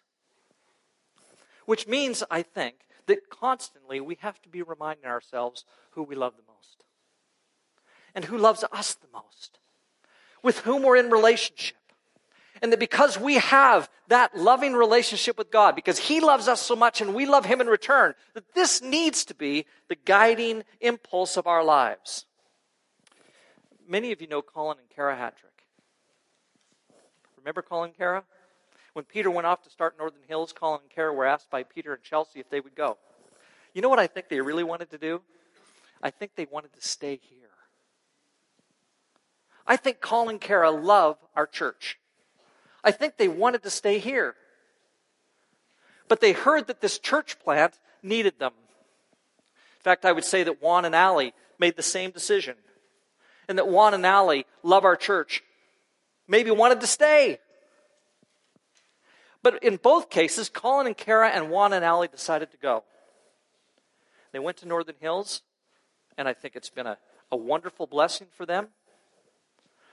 Which 1.65 1.87
means, 1.87 2.23
I 2.29 2.43
think, 2.43 2.84
that 3.07 3.29
constantly 3.29 3.99
we 3.99 4.17
have 4.21 4.41
to 4.41 4.49
be 4.49 4.61
reminding 4.61 5.05
ourselves 5.05 5.65
who 5.91 6.03
we 6.03 6.15
love 6.15 6.33
the 6.35 6.43
most 6.47 6.83
and 8.15 8.25
who 8.25 8.37
loves 8.37 8.63
us 8.71 8.93
the 8.95 9.07
most, 9.13 9.59
with 10.41 10.59
whom 10.59 10.83
we're 10.83 10.95
in 10.95 11.11
relationship. 11.11 11.77
And 12.61 12.71
that 12.71 12.79
because 12.79 13.19
we 13.19 13.35
have 13.35 13.89
that 14.07 14.37
loving 14.37 14.73
relationship 14.73 15.37
with 15.37 15.51
God, 15.51 15.75
because 15.75 15.99
He 15.99 16.21
loves 16.21 16.47
us 16.47 16.61
so 16.61 16.75
much 16.75 17.01
and 17.01 17.13
we 17.13 17.25
love 17.25 17.45
Him 17.45 17.59
in 17.59 17.67
return, 17.67 18.13
that 18.33 18.55
this 18.55 18.81
needs 18.81 19.25
to 19.25 19.35
be 19.35 19.65
the 19.89 19.95
guiding 19.95 20.63
impulse 20.79 21.35
of 21.35 21.47
our 21.47 21.63
lives. 21.63 22.25
Many 23.87 24.13
of 24.13 24.21
you 24.21 24.27
know 24.27 24.41
Colin 24.41 24.77
and 24.79 24.89
Kara 24.89 25.15
Hattrick. 25.15 25.65
Remember 27.37 27.61
Colin 27.61 27.91
Kara? 27.95 28.23
When 28.95 29.03
Peter 29.03 29.29
went 29.29 29.45
off 29.45 29.61
to 29.63 29.69
start 29.69 29.97
Northern 29.99 30.21
Hills, 30.25 30.53
Colin 30.53 30.79
and 30.81 30.89
Kara 30.89 31.13
were 31.13 31.25
asked 31.25 31.49
by 31.49 31.63
Peter 31.63 31.93
and 31.93 32.01
Chelsea 32.01 32.39
if 32.39 32.49
they 32.49 32.61
would 32.61 32.75
go. 32.75 32.97
You 33.73 33.81
know 33.81 33.89
what 33.89 33.99
I 33.99 34.07
think 34.07 34.29
they 34.29 34.39
really 34.39 34.63
wanted 34.63 34.89
to 34.91 34.97
do? 34.97 35.21
I 36.01 36.11
think 36.11 36.35
they 36.35 36.47
wanted 36.49 36.71
to 36.75 36.81
stay 36.81 37.19
here. 37.21 37.49
I 39.67 39.75
think 39.75 39.99
Colin 39.99 40.29
and 40.29 40.39
Kara 40.39 40.71
love 40.71 41.17
our 41.35 41.45
church. 41.45 41.99
I 42.85 42.91
think 42.91 43.17
they 43.17 43.27
wanted 43.27 43.63
to 43.63 43.69
stay 43.69 43.99
here. 43.99 44.35
But 46.07 46.21
they 46.21 46.31
heard 46.31 46.67
that 46.67 46.79
this 46.79 46.97
church 46.97 47.37
plant 47.37 47.77
needed 48.01 48.39
them. 48.39 48.53
In 49.77 49.83
fact, 49.83 50.05
I 50.05 50.13
would 50.13 50.23
say 50.23 50.43
that 50.43 50.61
Juan 50.61 50.85
and 50.85 50.95
Allie 50.95 51.33
made 51.59 51.75
the 51.75 51.83
same 51.83 52.11
decision. 52.11 52.55
And 53.49 53.57
that 53.57 53.67
Juan 53.67 53.93
and 53.93 54.05
Allie 54.05 54.45
love 54.63 54.85
our 54.85 54.95
church. 54.95 55.43
Maybe 56.29 56.49
wanted 56.49 56.79
to 56.79 56.87
stay. 56.87 57.39
But 59.45 59.63
in 59.63 59.75
both 59.75 60.09
cases, 60.09 60.49
Colin 60.49 60.87
and 60.87 60.97
Kara 60.97 61.29
and 61.29 61.51
Juan 61.51 61.71
and 61.71 61.85
Allie 61.85 62.07
decided 62.07 62.49
to 62.49 62.57
go. 62.57 62.83
They 64.31 64.39
went 64.39 64.57
to 64.57 64.67
Northern 64.67 64.95
Hills, 64.99 65.43
and 66.17 66.27
I 66.27 66.33
think 66.33 66.55
it's 66.55 66.71
been 66.71 66.87
a, 66.87 66.97
a 67.31 67.37
wonderful 67.37 67.85
blessing 67.85 68.25
for 68.35 68.47
them 68.47 68.69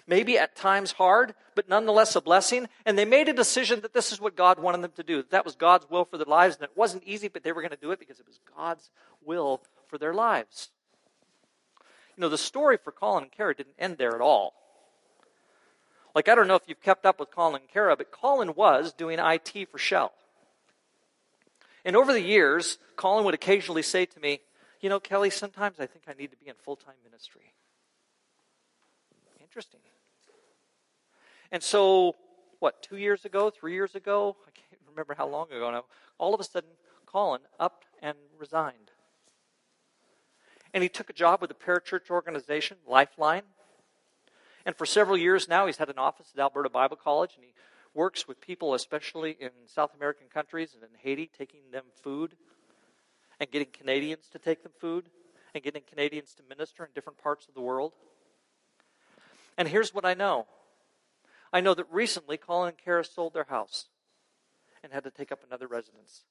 maybe 0.06 0.38
at 0.38 0.56
times 0.56 0.92
hard, 0.92 1.34
but 1.54 1.68
nonetheless 1.68 2.16
a 2.16 2.20
blessing. 2.22 2.66
And 2.86 2.98
they 2.98 3.04
made 3.04 3.28
a 3.28 3.34
decision 3.34 3.82
that 3.82 3.92
this 3.92 4.10
is 4.10 4.20
what 4.20 4.36
God 4.36 4.58
wanted 4.58 4.80
them 4.80 4.92
to 4.96 5.02
do. 5.02 5.16
That, 5.18 5.30
that 5.30 5.44
was 5.44 5.54
God's 5.54 5.88
will 5.90 6.06
for 6.06 6.16
their 6.16 6.26
lives. 6.26 6.56
And 6.56 6.64
it 6.64 6.72
wasn't 6.74 7.04
easy, 7.04 7.28
but 7.28 7.42
they 7.42 7.52
were 7.52 7.60
going 7.60 7.72
to 7.72 7.76
do 7.76 7.90
it 7.90 7.98
because 7.98 8.20
it 8.20 8.26
was 8.26 8.40
God's 8.56 8.90
will 9.22 9.62
for 9.86 9.98
their 9.98 10.14
lives. 10.14 10.70
You 12.16 12.22
know, 12.22 12.30
the 12.30 12.38
story 12.38 12.78
for 12.82 12.90
Colin 12.90 13.24
and 13.24 13.32
Kara 13.32 13.54
didn't 13.54 13.76
end 13.78 13.98
there 13.98 14.14
at 14.14 14.22
all. 14.22 14.54
Like, 16.14 16.28
I 16.28 16.34
don't 16.34 16.46
know 16.46 16.56
if 16.56 16.62
you've 16.66 16.82
kept 16.82 17.06
up 17.06 17.18
with 17.18 17.30
Colin 17.30 17.62
Kara, 17.72 17.96
but 17.96 18.10
Colin 18.10 18.54
was 18.54 18.92
doing 18.92 19.18
IT 19.18 19.68
for 19.70 19.78
Shell. 19.78 20.12
And 21.84 21.96
over 21.96 22.12
the 22.12 22.20
years, 22.20 22.78
Colin 22.96 23.24
would 23.24 23.34
occasionally 23.34 23.82
say 23.82 24.06
to 24.06 24.20
me, 24.20 24.40
You 24.80 24.88
know, 24.88 25.00
Kelly, 25.00 25.30
sometimes 25.30 25.80
I 25.80 25.86
think 25.86 26.04
I 26.08 26.12
need 26.12 26.30
to 26.30 26.36
be 26.36 26.48
in 26.48 26.54
full 26.54 26.76
time 26.76 26.94
ministry. 27.04 27.54
Interesting. 29.40 29.80
And 31.50 31.62
so, 31.62 32.16
what, 32.60 32.82
two 32.82 32.96
years 32.96 33.24
ago, 33.24 33.50
three 33.50 33.74
years 33.74 33.94
ago, 33.94 34.36
I 34.46 34.50
can't 34.50 34.80
remember 34.88 35.14
how 35.14 35.26
long 35.26 35.52
ago 35.52 35.70
now, 35.70 35.84
all 36.18 36.34
of 36.34 36.40
a 36.40 36.44
sudden, 36.44 36.70
Colin 37.06 37.42
up 37.58 37.84
and 38.00 38.16
resigned. 38.38 38.90
And 40.72 40.82
he 40.82 40.88
took 40.88 41.10
a 41.10 41.12
job 41.12 41.42
with 41.42 41.50
a 41.50 41.54
parachurch 41.54 42.10
organization, 42.10 42.78
Lifeline. 42.86 43.42
And 44.64 44.76
for 44.76 44.86
several 44.86 45.16
years 45.16 45.48
now, 45.48 45.66
he's 45.66 45.78
had 45.78 45.88
an 45.88 45.98
office 45.98 46.32
at 46.34 46.40
Alberta 46.40 46.68
Bible 46.68 46.96
College, 46.96 47.32
and 47.36 47.44
he 47.44 47.52
works 47.94 48.26
with 48.26 48.40
people, 48.40 48.74
especially 48.74 49.36
in 49.40 49.50
South 49.66 49.94
American 49.94 50.28
countries 50.32 50.74
and 50.74 50.82
in 50.82 50.90
Haiti, 50.98 51.30
taking 51.36 51.70
them 51.72 51.84
food 52.02 52.34
and 53.40 53.50
getting 53.50 53.68
Canadians 53.72 54.28
to 54.32 54.38
take 54.38 54.62
them 54.62 54.72
food 54.78 55.10
and 55.54 55.62
getting 55.62 55.82
Canadians 55.82 56.34
to 56.34 56.42
minister 56.48 56.84
in 56.84 56.90
different 56.94 57.18
parts 57.18 57.48
of 57.48 57.54
the 57.54 57.60
world. 57.60 57.92
And 59.58 59.68
here's 59.68 59.92
what 59.92 60.04
I 60.04 60.14
know 60.14 60.46
I 61.52 61.60
know 61.60 61.74
that 61.74 61.86
recently 61.90 62.36
Colin 62.36 62.70
and 62.70 62.78
Kara 62.78 63.04
sold 63.04 63.34
their 63.34 63.44
house 63.44 63.86
and 64.82 64.92
had 64.92 65.04
to 65.04 65.10
take 65.10 65.30
up 65.30 65.40
another 65.46 65.66
residence. 65.66 66.22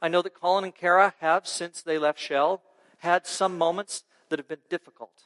I 0.00 0.08
know 0.08 0.22
that 0.22 0.34
Colin 0.34 0.64
and 0.64 0.74
Kara 0.74 1.14
have, 1.20 1.46
since 1.46 1.82
they 1.82 1.98
left 1.98 2.18
Shell, 2.18 2.62
had 2.98 3.26
some 3.26 3.58
moments 3.58 4.04
that 4.28 4.38
have 4.38 4.48
been 4.48 4.58
difficult. 4.68 5.24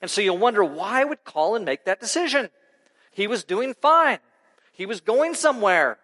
And 0.00 0.10
so 0.10 0.20
you'll 0.20 0.38
wonder 0.38 0.64
why 0.64 1.04
would 1.04 1.24
Colin 1.24 1.64
make 1.64 1.84
that 1.84 2.00
decision? 2.00 2.50
He 3.10 3.26
was 3.26 3.44
doing 3.44 3.74
fine. 3.74 4.18
He 4.72 4.86
was 4.86 5.00
going 5.00 5.34
somewhere. 5.34 5.98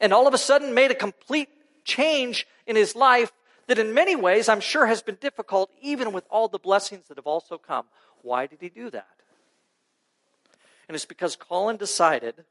And 0.00 0.12
all 0.12 0.26
of 0.26 0.34
a 0.34 0.38
sudden 0.38 0.74
made 0.74 0.90
a 0.90 0.94
complete 0.94 1.48
change 1.84 2.46
in 2.66 2.76
his 2.76 2.96
life 2.96 3.32
that 3.66 3.78
in 3.78 3.94
many 3.94 4.16
ways 4.16 4.48
I'm 4.48 4.60
sure 4.60 4.86
has 4.86 5.02
been 5.02 5.18
difficult 5.20 5.70
even 5.80 6.12
with 6.12 6.24
all 6.30 6.48
the 6.48 6.58
blessings 6.58 7.08
that 7.08 7.18
have 7.18 7.26
also 7.26 7.58
come. 7.58 7.86
Why 8.22 8.46
did 8.46 8.60
he 8.60 8.68
do 8.68 8.90
that? 8.90 9.08
And 10.88 10.94
it's 10.94 11.04
because 11.04 11.36
Colin 11.36 11.76
decided 11.76 12.44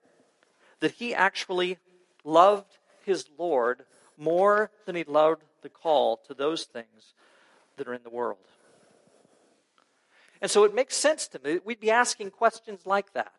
that 0.80 0.91
he 0.91 1.13
actually 1.13 1.78
loved 2.24 2.78
his 3.04 3.26
Lord 3.38 3.84
more 4.17 4.71
than 4.86 4.95
he 4.95 5.04
loved 5.04 5.43
the 5.62 5.69
call 5.69 6.17
to 6.28 6.34
those 6.34 6.65
things 6.65 7.13
that 7.78 7.88
are 7.88 7.93
in 7.93 8.04
the 8.04 8.10
world. 8.10 8.38
And 10.42 10.50
so 10.50 10.64
it 10.64 10.74
makes 10.74 10.96
sense 10.96 11.28
to 11.30 11.40
me 11.44 11.54
that 11.54 11.66
we'd 11.66 11.80
be 11.80 11.92
asking 11.92 12.32
questions 12.32 12.82
like 12.86 13.14
that. 13.14 13.34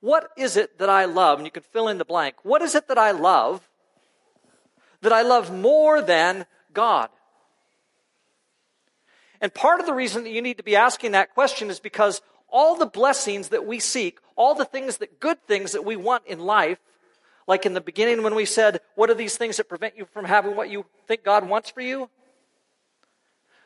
What 0.00 0.30
is 0.36 0.56
it 0.56 0.78
that 0.78 0.90
I 0.90 1.04
love? 1.04 1.38
And 1.38 1.46
you 1.46 1.50
can 1.50 1.62
fill 1.62 1.88
in 1.88 1.98
the 1.98 2.04
blank. 2.04 2.36
What 2.42 2.60
is 2.60 2.74
it 2.74 2.88
that 2.88 2.98
I 2.98 3.12
love 3.12 3.68
that 5.00 5.12
I 5.12 5.22
love 5.22 5.54
more 5.54 6.02
than 6.02 6.46
God? 6.72 7.08
And 9.40 9.52
part 9.52 9.80
of 9.80 9.86
the 9.86 9.94
reason 9.94 10.24
that 10.24 10.30
you 10.30 10.42
need 10.42 10.56
to 10.56 10.62
be 10.62 10.76
asking 10.76 11.12
that 11.12 11.34
question 11.34 11.70
is 11.70 11.78
because 11.78 12.22
all 12.48 12.76
the 12.76 12.86
blessings 12.86 13.48
that 13.48 13.66
we 13.66 13.80
seek, 13.80 14.18
all 14.36 14.54
the 14.54 14.64
things 14.64 14.98
that 14.98 15.20
good 15.20 15.38
things 15.46 15.72
that 15.72 15.84
we 15.84 15.96
want 15.96 16.24
in 16.26 16.38
life, 16.38 16.78
like 17.46 17.66
in 17.66 17.74
the 17.74 17.80
beginning 17.80 18.22
when 18.22 18.34
we 18.34 18.44
said, 18.44 18.80
What 18.94 19.10
are 19.10 19.14
these 19.14 19.36
things 19.36 19.56
that 19.58 19.68
prevent 19.68 19.96
you 19.96 20.06
from 20.06 20.24
having 20.24 20.56
what 20.56 20.70
you 20.70 20.86
think 21.06 21.24
God 21.24 21.48
wants 21.48 21.70
for 21.70 21.80
you? 21.80 22.08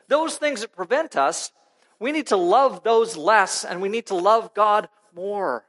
Those 0.07 0.37
things 0.37 0.61
that 0.61 0.75
prevent 0.75 1.15
us, 1.15 1.51
we 1.99 2.11
need 2.11 2.27
to 2.27 2.37
love 2.37 2.83
those 2.83 3.17
less 3.17 3.65
and 3.65 3.81
we 3.81 3.89
need 3.89 4.07
to 4.07 4.15
love 4.15 4.53
God 4.53 4.89
more. 5.13 5.65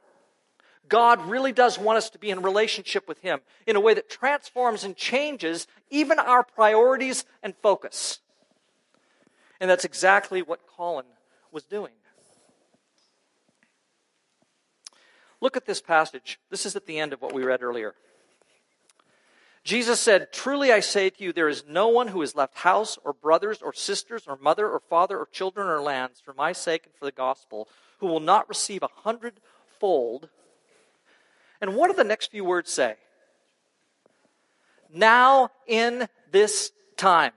God 0.87 1.25
really 1.25 1.51
does 1.51 1.79
want 1.79 1.97
us 1.97 2.09
to 2.11 2.19
be 2.19 2.29
in 2.29 2.41
relationship 2.41 3.07
with 3.07 3.19
Him 3.19 3.39
in 3.65 3.75
a 3.75 3.79
way 3.79 3.93
that 3.93 4.09
transforms 4.09 4.83
and 4.83 4.95
changes 4.95 5.67
even 5.89 6.19
our 6.19 6.43
priorities 6.43 7.25
and 7.41 7.53
focus. 7.61 8.19
And 9.59 9.69
that's 9.69 9.85
exactly 9.85 10.41
what 10.41 10.67
Colin 10.67 11.05
was 11.51 11.63
doing. 11.63 11.93
Look 15.39 15.57
at 15.57 15.65
this 15.65 15.81
passage. 15.81 16.39
This 16.49 16.65
is 16.65 16.75
at 16.75 16.85
the 16.85 16.99
end 16.99 17.13
of 17.13 17.21
what 17.21 17.33
we 17.33 17.43
read 17.43 17.63
earlier. 17.63 17.95
Jesus 19.63 19.99
said, 19.99 20.33
Truly 20.33 20.71
I 20.71 20.79
say 20.79 21.09
to 21.09 21.23
you, 21.23 21.31
there 21.31 21.47
is 21.47 21.65
no 21.67 21.87
one 21.87 22.07
who 22.07 22.21
has 22.21 22.35
left 22.35 22.57
house 22.57 22.97
or 23.03 23.13
brothers 23.13 23.61
or 23.61 23.73
sisters 23.73 24.23
or 24.27 24.37
mother 24.37 24.67
or 24.67 24.79
father 24.79 25.17
or 25.17 25.27
children 25.31 25.67
or 25.67 25.81
lands 25.81 26.19
for 26.19 26.33
my 26.33 26.51
sake 26.51 26.85
and 26.85 26.95
for 26.95 27.05
the 27.05 27.11
gospel 27.11 27.67
who 27.99 28.07
will 28.07 28.19
not 28.19 28.49
receive 28.49 28.81
a 28.81 28.89
hundredfold. 29.03 30.29
And 31.61 31.75
what 31.75 31.89
do 31.89 31.95
the 31.95 32.03
next 32.03 32.31
few 32.31 32.43
words 32.43 32.71
say? 32.71 32.95
Now 34.91 35.51
in 35.67 36.07
this 36.31 36.71
time. 36.97 37.33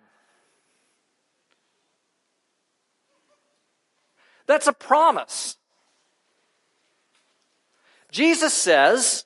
That's 4.46 4.66
a 4.66 4.72
promise. 4.72 5.56
Jesus 8.10 8.54
says 8.54 9.24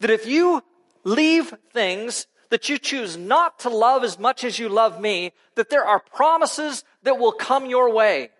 that 0.00 0.10
if 0.10 0.26
you 0.26 0.62
leave 1.06 1.54
things 1.72 2.26
that 2.50 2.68
you 2.68 2.78
choose 2.78 3.16
not 3.16 3.60
to 3.60 3.70
love 3.70 4.04
as 4.04 4.18
much 4.18 4.44
as 4.44 4.58
you 4.58 4.68
love 4.68 5.00
me, 5.00 5.32
that 5.54 5.70
there 5.70 5.84
are 5.84 6.00
promises 6.00 6.84
that 7.04 7.18
will 7.18 7.32
come 7.32 7.66
your 7.66 7.92
way. 7.92 8.30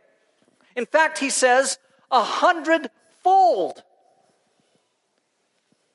In 0.75 0.85
fact, 0.85 1.19
he 1.19 1.31
says 1.31 1.79
a 2.11 2.23
hundredfold. 2.23 3.83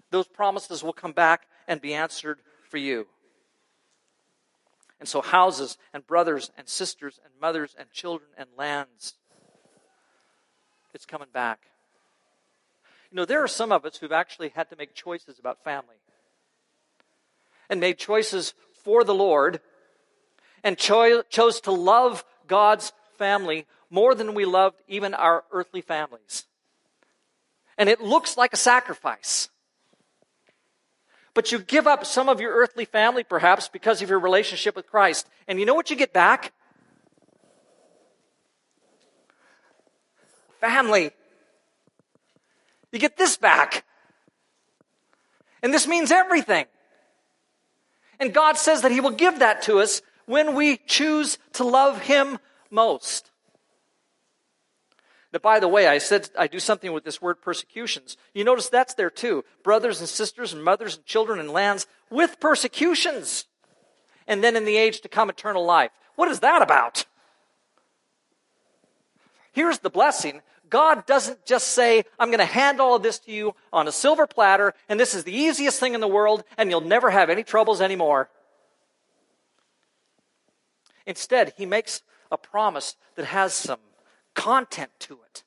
Those 0.09 0.27
promises 0.27 0.83
will 0.83 0.93
come 0.93 1.11
back 1.11 1.47
and 1.67 1.81
be 1.81 1.93
answered 1.93 2.39
for 2.69 2.77
you. 2.77 3.07
And 4.99 5.07
so, 5.07 5.21
houses 5.21 5.77
and 5.93 6.05
brothers 6.05 6.51
and 6.57 6.67
sisters 6.67 7.19
and 7.23 7.33
mothers 7.41 7.75
and 7.77 7.91
children 7.91 8.29
and 8.37 8.47
lands, 8.57 9.15
it's 10.93 11.05
coming 11.05 11.29
back. 11.33 11.59
You 13.09 13.17
know, 13.17 13.25
there 13.25 13.43
are 13.43 13.47
some 13.47 13.71
of 13.71 13.83
us 13.83 13.97
who've 13.97 14.11
actually 14.11 14.49
had 14.49 14.69
to 14.69 14.75
make 14.75 14.93
choices 14.93 15.39
about 15.39 15.63
family 15.63 15.95
and 17.71 17.79
made 17.79 17.97
choices 17.97 18.53
for 18.83 19.03
the 19.03 19.15
Lord 19.15 19.61
and 20.63 20.77
cho- 20.77 21.23
chose 21.23 21.61
to 21.61 21.71
love 21.71 22.25
God's 22.45 22.91
family 23.17 23.65
more 23.89 24.13
than 24.13 24.35
we 24.35 24.45
loved 24.45 24.75
even 24.87 25.13
our 25.13 25.45
earthly 25.51 25.81
families. 25.81 26.45
And 27.77 27.87
it 27.89 28.01
looks 28.01 28.37
like 28.37 28.53
a 28.53 28.57
sacrifice. 28.57 29.49
But 31.33 31.53
you 31.53 31.59
give 31.59 31.87
up 31.87 32.05
some 32.05 32.27
of 32.27 32.41
your 32.41 32.51
earthly 32.51 32.83
family, 32.83 33.23
perhaps, 33.23 33.69
because 33.69 34.01
of 34.01 34.09
your 34.09 34.19
relationship 34.19 34.75
with 34.75 34.85
Christ. 34.85 35.27
And 35.47 35.57
you 35.57 35.65
know 35.65 35.73
what 35.73 35.89
you 35.89 35.95
get 35.95 36.11
back? 36.11 36.51
Family. 40.59 41.11
You 42.91 42.99
get 42.99 43.15
this 43.15 43.37
back. 43.37 43.85
And 45.63 45.73
this 45.73 45.87
means 45.87 46.11
everything. 46.11 46.65
And 48.21 48.35
God 48.35 48.55
says 48.55 48.83
that 48.83 48.91
He 48.91 49.01
will 49.01 49.09
give 49.09 49.39
that 49.39 49.63
to 49.63 49.79
us 49.79 50.03
when 50.27 50.53
we 50.53 50.77
choose 50.77 51.39
to 51.53 51.63
love 51.63 52.03
Him 52.03 52.37
most. 52.69 53.31
Now, 55.33 55.39
by 55.39 55.59
the 55.59 55.67
way, 55.67 55.87
I 55.87 55.97
said 55.97 56.29
I 56.37 56.45
do 56.45 56.59
something 56.59 56.93
with 56.93 57.03
this 57.03 57.19
word 57.19 57.41
persecutions. 57.41 58.17
You 58.35 58.43
notice 58.43 58.69
that's 58.69 58.93
there 58.93 59.09
too. 59.09 59.43
Brothers 59.63 59.99
and 59.99 60.07
sisters 60.07 60.53
and 60.53 60.63
mothers 60.63 60.97
and 60.97 61.05
children 61.05 61.39
and 61.39 61.49
lands 61.49 61.87
with 62.11 62.39
persecutions. 62.39 63.45
And 64.27 64.43
then 64.43 64.55
in 64.55 64.65
the 64.65 64.77
age 64.77 65.01
to 65.01 65.09
come, 65.09 65.29
eternal 65.29 65.65
life. 65.65 65.91
What 66.15 66.29
is 66.29 66.41
that 66.41 66.61
about? 66.61 67.05
Here's 69.51 69.79
the 69.79 69.89
blessing. 69.89 70.41
God 70.71 71.05
doesn't 71.05 71.45
just 71.45 71.67
say, 71.69 72.05
I'm 72.17 72.29
going 72.29 72.39
to 72.39 72.45
hand 72.45 72.79
all 72.79 72.95
of 72.95 73.03
this 73.03 73.19
to 73.19 73.31
you 73.31 73.53
on 73.71 73.87
a 73.87 73.91
silver 73.91 74.25
platter, 74.25 74.73
and 74.89 74.99
this 74.99 75.13
is 75.13 75.25
the 75.25 75.35
easiest 75.35 75.79
thing 75.79 75.93
in 75.93 76.01
the 76.01 76.07
world, 76.07 76.43
and 76.57 76.71
you'll 76.71 76.81
never 76.81 77.11
have 77.11 77.29
any 77.29 77.43
troubles 77.43 77.81
anymore. 77.81 78.29
Instead, 81.05 81.53
he 81.57 81.65
makes 81.65 82.01
a 82.31 82.37
promise 82.37 82.95
that 83.15 83.25
has 83.25 83.53
some 83.53 83.79
content 84.33 84.91
to 84.99 85.19
it, 85.25 85.43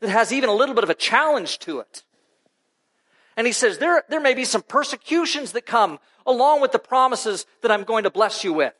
that 0.00 0.10
has 0.10 0.32
even 0.32 0.48
a 0.48 0.54
little 0.54 0.74
bit 0.74 0.84
of 0.84 0.90
a 0.90 0.94
challenge 0.94 1.58
to 1.58 1.80
it. 1.80 2.04
And 3.36 3.44
he 3.46 3.52
says, 3.52 3.78
there, 3.78 4.04
there 4.08 4.20
may 4.20 4.34
be 4.34 4.44
some 4.44 4.62
persecutions 4.62 5.50
that 5.52 5.66
come 5.66 5.98
along 6.24 6.60
with 6.60 6.70
the 6.70 6.78
promises 6.78 7.44
that 7.62 7.72
I'm 7.72 7.82
going 7.82 8.04
to 8.04 8.10
bless 8.10 8.44
you 8.44 8.52
with. 8.52 8.72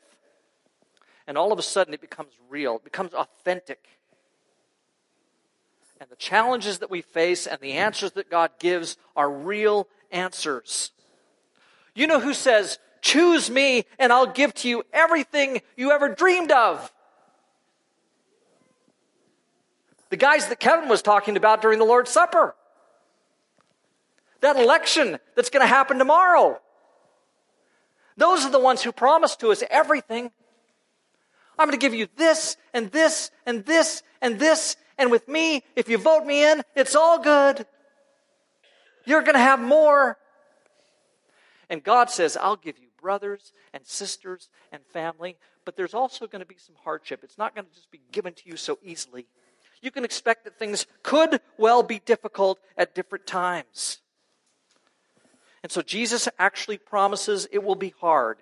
And 1.27 1.37
all 1.37 1.51
of 1.51 1.59
a 1.59 1.63
sudden 1.63 1.93
it 1.93 1.99
becomes 1.99 2.31
real, 2.49 2.77
it 2.77 2.85
becomes 2.85 3.13
authentic. 3.13 3.96
And 5.99 6.09
the 6.09 6.15
challenges 6.15 6.79
that 6.79 6.91
we 6.91 7.01
face 7.01 7.47
and 7.47 7.59
the 7.59 7.73
answers 7.73 8.11
that 8.11 8.29
God 8.29 8.51
gives 8.59 8.97
are 9.15 9.31
real 9.31 9.87
answers. 10.11 10.91
You 11.95 12.07
know 12.07 12.19
who 12.19 12.33
says, 12.33 12.77
Choose 13.01 13.49
me 13.49 13.85
and 13.99 14.11
I'll 14.11 14.27
give 14.27 14.53
to 14.55 14.69
you 14.69 14.83
everything 14.91 15.61
you 15.75 15.91
ever 15.91 16.09
dreamed 16.09 16.51
of? 16.51 16.91
The 20.09 20.17
guys 20.17 20.47
that 20.47 20.59
Kevin 20.59 20.89
was 20.89 21.01
talking 21.01 21.37
about 21.37 21.61
during 21.61 21.79
the 21.79 21.85
Lord's 21.85 22.11
Supper. 22.11 22.55
That 24.41 24.57
election 24.57 25.19
that's 25.35 25.49
going 25.49 25.61
to 25.63 25.67
happen 25.67 25.97
tomorrow. 25.97 26.59
Those 28.17 28.45
are 28.45 28.51
the 28.51 28.59
ones 28.59 28.81
who 28.81 28.91
promised 28.91 29.39
to 29.41 29.51
us 29.51 29.63
everything. 29.69 30.31
I'm 31.57 31.67
going 31.67 31.77
to 31.79 31.83
give 31.83 31.93
you 31.93 32.07
this 32.15 32.57
and 32.73 32.91
this 32.91 33.31
and 33.45 33.65
this 33.65 34.03
and 34.21 34.39
this. 34.39 34.75
And 34.97 35.11
with 35.11 35.27
me, 35.27 35.63
if 35.75 35.89
you 35.89 35.97
vote 35.97 36.25
me 36.25 36.43
in, 36.43 36.63
it's 36.75 36.95
all 36.95 37.21
good. 37.21 37.65
You're 39.05 39.21
going 39.21 39.35
to 39.35 39.39
have 39.39 39.59
more. 39.59 40.17
And 41.69 41.83
God 41.83 42.09
says, 42.09 42.37
I'll 42.37 42.55
give 42.55 42.79
you 42.79 42.87
brothers 43.01 43.53
and 43.73 43.85
sisters 43.85 44.49
and 44.71 44.83
family, 44.85 45.37
but 45.65 45.75
there's 45.75 45.93
also 45.93 46.27
going 46.27 46.41
to 46.41 46.47
be 46.47 46.57
some 46.57 46.75
hardship. 46.83 47.21
It's 47.23 47.37
not 47.37 47.55
going 47.55 47.67
to 47.67 47.73
just 47.73 47.91
be 47.91 48.01
given 48.11 48.33
to 48.33 48.41
you 48.45 48.57
so 48.57 48.79
easily 48.83 49.27
you 49.81 49.91
can 49.91 50.03
expect 50.03 50.43
that 50.43 50.57
things 50.57 50.85
could 51.03 51.39
well 51.57 51.83
be 51.83 51.99
difficult 51.99 52.59
at 52.77 52.95
different 52.95 53.25
times. 53.27 53.99
And 55.63 55.71
so 55.71 55.81
Jesus 55.81 56.27
actually 56.39 56.77
promises 56.77 57.47
it 57.51 57.63
will 57.63 57.75
be 57.75 57.93
hard. 57.99 58.37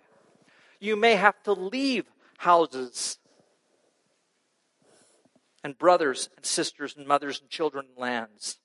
You 0.79 0.95
may 0.95 1.15
have 1.15 1.41
to 1.43 1.53
leave 1.53 2.05
houses 2.37 3.17
and 5.65 5.79
brothers 5.79 6.29
and 6.37 6.45
sisters 6.45 6.95
and 6.95 7.07
mothers 7.07 7.41
and 7.41 7.49
children 7.49 7.87
and 7.89 7.97
lands. 7.97 8.59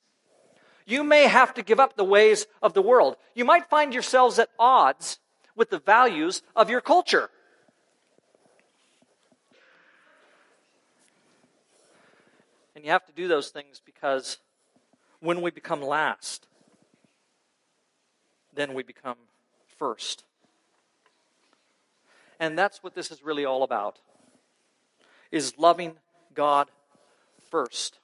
You 0.84 1.02
may 1.02 1.28
have 1.28 1.54
to 1.54 1.62
give 1.62 1.80
up 1.80 1.96
the 1.96 2.04
ways 2.04 2.46
of 2.62 2.74
the 2.74 2.82
world. 2.82 3.16
You 3.34 3.46
might 3.46 3.70
find 3.70 3.94
yourselves 3.94 4.38
at 4.38 4.50
odds 4.58 5.18
with 5.56 5.70
the 5.70 5.78
values 5.78 6.42
of 6.54 6.68
your 6.68 6.82
culture. 6.82 7.30
And 12.76 12.84
you 12.84 12.90
have 12.90 13.06
to 13.06 13.12
do 13.12 13.28
those 13.28 13.48
things 13.48 13.80
because 13.82 14.36
when 15.20 15.40
we 15.40 15.50
become 15.50 15.80
last, 15.80 16.48
then 18.54 18.74
we 18.74 18.82
become 18.82 19.16
first. 19.78 20.24
And 22.38 22.58
that's 22.58 22.82
what 22.82 22.94
this 22.94 23.10
is 23.10 23.24
really 23.24 23.46
all 23.46 23.62
about. 23.62 24.00
Is 25.32 25.56
loving 25.56 25.94
God 26.34 26.70
first. 27.50 27.98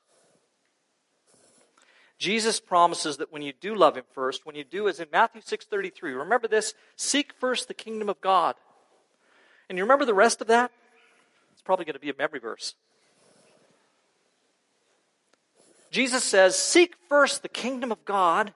Jesus 2.18 2.60
promises 2.60 3.18
that 3.18 3.30
when 3.30 3.42
you 3.42 3.52
do 3.52 3.74
love 3.74 3.96
him 3.96 4.04
first, 4.14 4.46
when 4.46 4.56
you 4.56 4.64
do 4.64 4.88
as 4.88 5.00
in 5.00 5.08
Matthew 5.12 5.42
6:33, 5.42 6.12
remember 6.18 6.48
this, 6.48 6.74
seek 6.96 7.32
first 7.34 7.68
the 7.68 7.74
kingdom 7.74 8.08
of 8.08 8.20
God. 8.20 8.56
And 9.68 9.76
you 9.76 9.84
remember 9.84 10.04
the 10.04 10.14
rest 10.14 10.40
of 10.40 10.46
that? 10.46 10.70
It's 11.52 11.62
probably 11.62 11.84
going 11.84 11.94
to 11.94 12.00
be 12.00 12.10
a 12.10 12.14
memory 12.16 12.40
verse. 12.40 12.74
Jesus 15.90 16.24
says, 16.24 16.58
Seek 16.58 16.94
first 17.08 17.42
the 17.42 17.48
kingdom 17.48 17.90
of 17.90 18.04
God, 18.04 18.52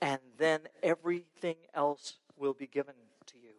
and 0.00 0.20
then 0.38 0.60
everything 0.82 1.56
else 1.74 2.14
will 2.36 2.52
be 2.52 2.66
given 2.66 2.94
to 3.26 3.38
you. 3.38 3.50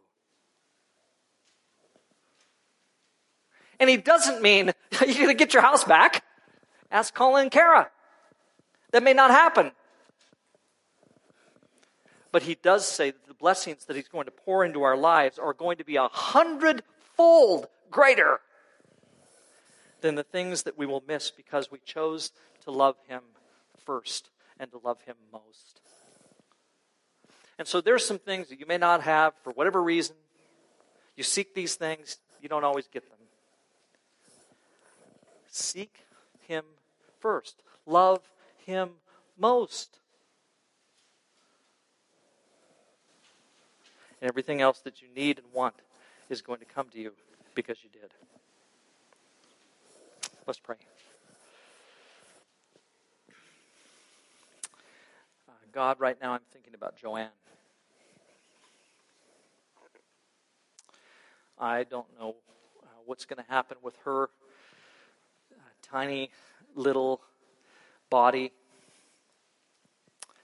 And 3.80 3.90
he 3.90 3.98
doesn't 3.98 4.42
mean 4.42 4.72
you're 4.92 5.14
going 5.14 5.28
to 5.28 5.34
get 5.34 5.54
your 5.54 5.64
house 5.64 5.84
back. 5.84 6.24
Ask 6.92 7.14
Colin 7.14 7.44
and 7.44 7.52
Kara. 7.52 7.90
That 8.92 9.04
may 9.04 9.14
not 9.14 9.32
happen. 9.32 9.72
But 12.32 12.44
he 12.44 12.56
does 12.56 12.88
say 12.88 13.12
that 13.12 13.28
the 13.28 13.34
blessings 13.34 13.86
that 13.86 13.96
he's 13.96 14.08
going 14.08 14.26
to 14.26 14.32
pour 14.32 14.66
into 14.66 14.84
our 14.84 14.98
lives 14.98 15.38
are 15.38 15.54
going 15.54 15.78
to 15.78 15.84
be 15.84 15.98
a 15.98 16.08
hundredfold 16.08 17.68
greater 17.92 18.40
than 20.04 20.16
the 20.16 20.24
things 20.24 20.64
that 20.64 20.78
we 20.78 20.86
will 20.86 21.04
miss 21.08 21.32
because 21.32 21.72
we 21.72 21.80
chose 21.80 22.32
to 22.66 22.72
love 22.72 22.96
Him 23.08 23.22
first 23.86 24.30
and 24.60 24.70
to 24.72 24.80
love 24.84 25.02
Him 25.02 25.16
most. 25.32 25.82
And 27.58 27.68
so 27.68 27.82
there's 27.82 28.06
some 28.06 28.20
things 28.20 28.50
that 28.50 28.60
you 28.60 28.66
may 28.66 28.78
not 28.78 29.02
have 29.02 29.34
for 29.44 29.54
whatever 29.54 29.82
reason. 29.82 30.16
You 31.16 31.24
seek 31.24 31.56
these 31.56 31.76
things, 31.76 32.18
you 32.42 32.50
don't 32.50 32.64
always 32.64 32.88
get 32.88 33.10
them. 33.10 33.23
Seek 35.54 36.00
Him 36.48 36.64
first, 37.20 37.62
love 37.86 38.22
Him 38.66 38.90
most. 39.38 40.00
And 44.20 44.28
everything 44.28 44.62
else 44.62 44.80
that 44.80 45.00
you 45.00 45.08
need 45.16 45.38
and 45.38 45.46
want 45.54 45.76
is 46.28 46.42
going 46.42 46.58
to 46.58 46.66
come 46.66 46.88
to 46.90 47.00
you 47.00 47.12
because 47.54 47.78
you 47.84 47.90
did. 47.92 48.10
Let's 50.48 50.60
pray. 50.60 50.78
Uh, 55.48 55.52
God, 55.72 56.00
right 56.00 56.18
now 56.20 56.34
I'm 56.34 56.42
thinking 56.52 56.74
about 56.74 56.96
Joanne. 56.96 57.30
I 61.60 61.84
don't 61.84 62.08
know 62.20 62.36
uh, 62.82 62.88
what's 63.06 63.26
going 63.26 63.44
to 63.44 63.52
happen 63.52 63.78
with 63.84 63.96
her 64.06 64.30
tiny 65.94 66.32
little 66.74 67.22
body. 68.10 68.52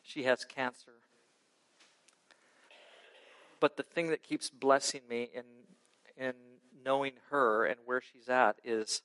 She 0.03 0.23
has 0.23 0.45
cancer. 0.45 0.91
But 3.59 3.75
the 3.75 3.83
thing 3.83 4.09
that 4.09 4.21
keeps 4.21 4.51
blessing 4.51 5.01
me 5.09 5.29
in 5.33 5.43
in 6.15 6.33
knowing 6.85 7.13
her 7.29 7.65
and 7.65 7.79
where 7.85 8.01
she's 8.01 8.29
at 8.29 8.57
is 8.63 9.01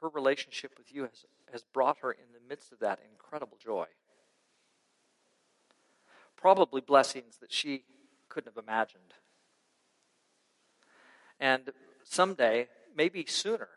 her 0.00 0.08
relationship 0.08 0.72
with 0.78 0.94
you 0.94 1.02
has, 1.02 1.24
has 1.50 1.64
brought 1.64 1.98
her 2.02 2.12
in 2.12 2.32
the 2.32 2.48
midst 2.48 2.72
of 2.72 2.78
that 2.78 3.00
incredible 3.10 3.58
joy. 3.62 3.86
Probably 6.36 6.80
blessings 6.80 7.38
that 7.38 7.52
she 7.52 7.84
couldn't 8.28 8.54
have 8.54 8.62
imagined. 8.62 9.14
And 11.38 11.70
someday, 12.04 12.68
maybe 12.94 13.24
sooner 13.26 13.68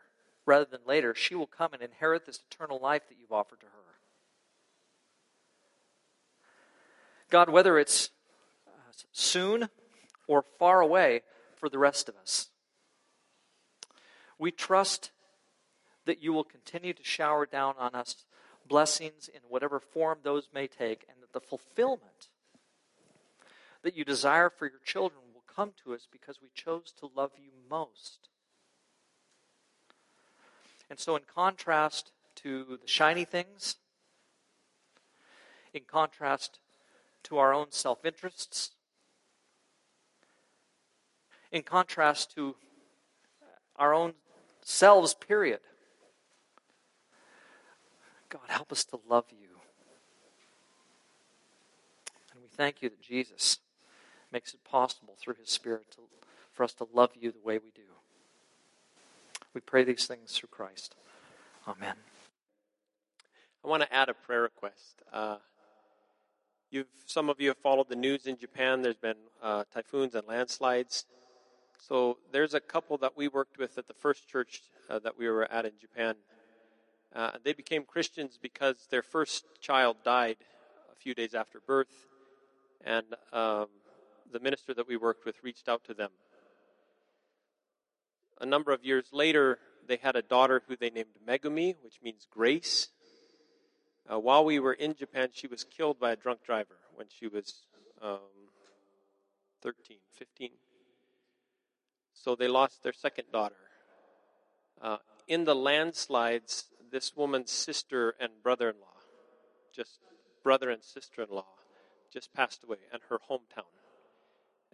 rather 0.46 0.64
than 0.64 0.80
later, 0.86 1.14
she 1.14 1.34
will 1.34 1.46
come 1.46 1.72
and 1.72 1.82
inherit 1.82 2.26
this 2.26 2.42
eternal 2.50 2.78
life 2.78 3.02
that 3.08 3.16
you've 3.18 3.32
offered 3.32 3.60
to 3.60 3.66
her. 3.66 3.70
God, 7.30 7.48
whether 7.48 7.78
it's 7.78 8.10
uh, 8.66 8.92
soon 9.12 9.68
or 10.26 10.44
far 10.58 10.80
away 10.80 11.22
for 11.56 11.68
the 11.68 11.78
rest 11.78 12.08
of 12.08 12.16
us, 12.16 12.48
we 14.38 14.50
trust 14.50 15.10
that 16.04 16.22
you 16.22 16.32
will 16.32 16.44
continue 16.44 16.92
to 16.92 17.04
shower 17.04 17.46
down 17.46 17.74
on 17.78 17.94
us 17.94 18.24
blessings 18.68 19.28
in 19.28 19.40
whatever 19.48 19.80
form 19.80 20.18
those 20.22 20.48
may 20.52 20.66
take, 20.66 21.06
and 21.08 21.18
that 21.22 21.32
the 21.32 21.40
fulfillment 21.40 22.28
that 23.82 23.96
you 23.96 24.04
desire 24.04 24.50
for 24.50 24.66
your 24.66 24.80
children 24.84 25.20
will 25.34 25.44
come 25.54 25.72
to 25.84 25.94
us 25.94 26.08
because 26.10 26.40
we 26.40 26.48
chose 26.54 26.92
to 26.98 27.10
love 27.14 27.32
you 27.36 27.50
most. 27.68 28.28
And 30.94 31.00
so, 31.00 31.16
in 31.16 31.22
contrast 31.24 32.12
to 32.36 32.78
the 32.80 32.86
shiny 32.86 33.24
things, 33.24 33.78
in 35.72 35.82
contrast 35.88 36.60
to 37.24 37.36
our 37.36 37.52
own 37.52 37.72
self 37.72 38.04
interests, 38.04 38.70
in 41.50 41.62
contrast 41.62 42.32
to 42.36 42.54
our 43.74 43.92
own 43.92 44.12
selves, 44.62 45.14
period. 45.14 45.58
God, 48.28 48.42
help 48.46 48.70
us 48.70 48.84
to 48.84 49.00
love 49.10 49.24
you. 49.32 49.48
And 52.32 52.40
we 52.40 52.46
thank 52.56 52.82
you 52.82 52.88
that 52.88 53.02
Jesus 53.02 53.58
makes 54.30 54.54
it 54.54 54.62
possible 54.62 55.16
through 55.18 55.34
his 55.40 55.50
Spirit 55.50 55.90
to, 55.96 56.02
for 56.52 56.62
us 56.62 56.74
to 56.74 56.86
love 56.94 57.10
you 57.20 57.32
the 57.32 57.44
way 57.44 57.58
we 57.58 57.72
do. 57.74 57.82
We 59.54 59.60
pray 59.60 59.84
these 59.84 60.06
things 60.06 60.32
through 60.32 60.48
Christ. 60.50 60.96
Amen. 61.68 61.94
I 63.64 63.68
want 63.68 63.84
to 63.84 63.94
add 63.94 64.08
a 64.08 64.14
prayer 64.14 64.42
request. 64.42 65.02
Uh, 65.12 65.36
you've, 66.70 66.88
some 67.06 67.30
of 67.30 67.40
you 67.40 67.48
have 67.48 67.58
followed 67.58 67.88
the 67.88 67.94
news 67.94 68.26
in 68.26 68.36
Japan. 68.36 68.82
There's 68.82 68.96
been 68.96 69.16
uh, 69.40 69.62
typhoons 69.72 70.16
and 70.16 70.26
landslides. 70.26 71.06
So 71.80 72.18
there's 72.32 72.54
a 72.54 72.60
couple 72.60 72.98
that 72.98 73.16
we 73.16 73.28
worked 73.28 73.56
with 73.56 73.78
at 73.78 73.86
the 73.86 73.94
first 73.94 74.28
church 74.28 74.62
uh, 74.90 74.98
that 74.98 75.16
we 75.16 75.28
were 75.28 75.50
at 75.50 75.66
in 75.66 75.72
Japan. 75.80 76.16
Uh, 77.14 77.30
they 77.44 77.52
became 77.52 77.84
Christians 77.84 78.36
because 78.42 78.88
their 78.90 79.02
first 79.02 79.44
child 79.60 79.98
died 80.04 80.36
a 80.90 80.96
few 80.96 81.14
days 81.14 81.32
after 81.32 81.60
birth, 81.64 82.08
and 82.84 83.04
um, 83.32 83.66
the 84.32 84.40
minister 84.40 84.74
that 84.74 84.88
we 84.88 84.96
worked 84.96 85.24
with 85.24 85.36
reached 85.44 85.68
out 85.68 85.84
to 85.84 85.94
them. 85.94 86.10
A 88.40 88.46
number 88.46 88.72
of 88.72 88.84
years 88.84 89.06
later, 89.12 89.58
they 89.86 89.96
had 89.96 90.16
a 90.16 90.22
daughter 90.22 90.62
who 90.66 90.76
they 90.76 90.90
named 90.90 91.10
Megumi, 91.26 91.76
which 91.82 92.00
means 92.02 92.26
grace. 92.30 92.88
Uh, 94.10 94.18
while 94.18 94.44
we 94.44 94.58
were 94.58 94.72
in 94.72 94.94
Japan, 94.94 95.28
she 95.32 95.46
was 95.46 95.64
killed 95.64 95.98
by 95.98 96.12
a 96.12 96.16
drunk 96.16 96.42
driver 96.44 96.76
when 96.94 97.06
she 97.08 97.26
was 97.26 97.66
um, 98.02 98.18
13, 99.62 99.98
15. 100.18 100.50
So 102.12 102.34
they 102.34 102.48
lost 102.48 102.82
their 102.82 102.92
second 102.92 103.26
daughter. 103.32 103.54
Uh, 104.80 104.98
in 105.26 105.44
the 105.44 105.54
landslides, 105.54 106.66
this 106.90 107.16
woman's 107.16 107.50
sister 107.50 108.14
and 108.20 108.30
brother 108.42 108.68
in 108.68 108.76
law, 108.80 109.00
just 109.74 109.98
brother 110.42 110.70
and 110.70 110.82
sister 110.82 111.22
in 111.22 111.28
law, 111.30 111.46
just 112.12 112.32
passed 112.34 112.62
away, 112.64 112.76
and 112.92 113.00
her 113.08 113.18
hometown. 113.30 113.70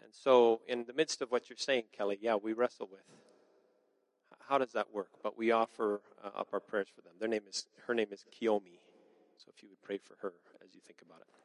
And 0.02 0.12
so, 0.12 0.60
in 0.66 0.84
the 0.86 0.92
midst 0.92 1.22
of 1.22 1.30
what 1.30 1.48
you're 1.48 1.56
saying, 1.56 1.84
Kelly, 1.96 2.18
yeah, 2.20 2.34
we 2.34 2.52
wrestle 2.52 2.88
with 2.90 3.00
how 4.50 4.58
does 4.58 4.72
that 4.72 4.92
work? 4.92 5.10
But 5.22 5.38
we 5.38 5.52
offer 5.52 6.02
uh, 6.22 6.40
up 6.40 6.48
our 6.52 6.58
prayers 6.58 6.88
for 6.92 7.02
them. 7.02 7.12
Their 7.20 7.28
name 7.28 7.42
is 7.48 7.66
her 7.86 7.94
name 7.94 8.08
is 8.10 8.24
Kiyomi. 8.34 8.80
So 9.38 9.46
if 9.54 9.62
you 9.62 9.68
would 9.70 9.80
pray 9.80 9.96
for 9.96 10.16
her 10.20 10.32
as 10.62 10.74
you 10.74 10.80
think 10.84 11.00
about 11.02 11.20
it. 11.20 11.39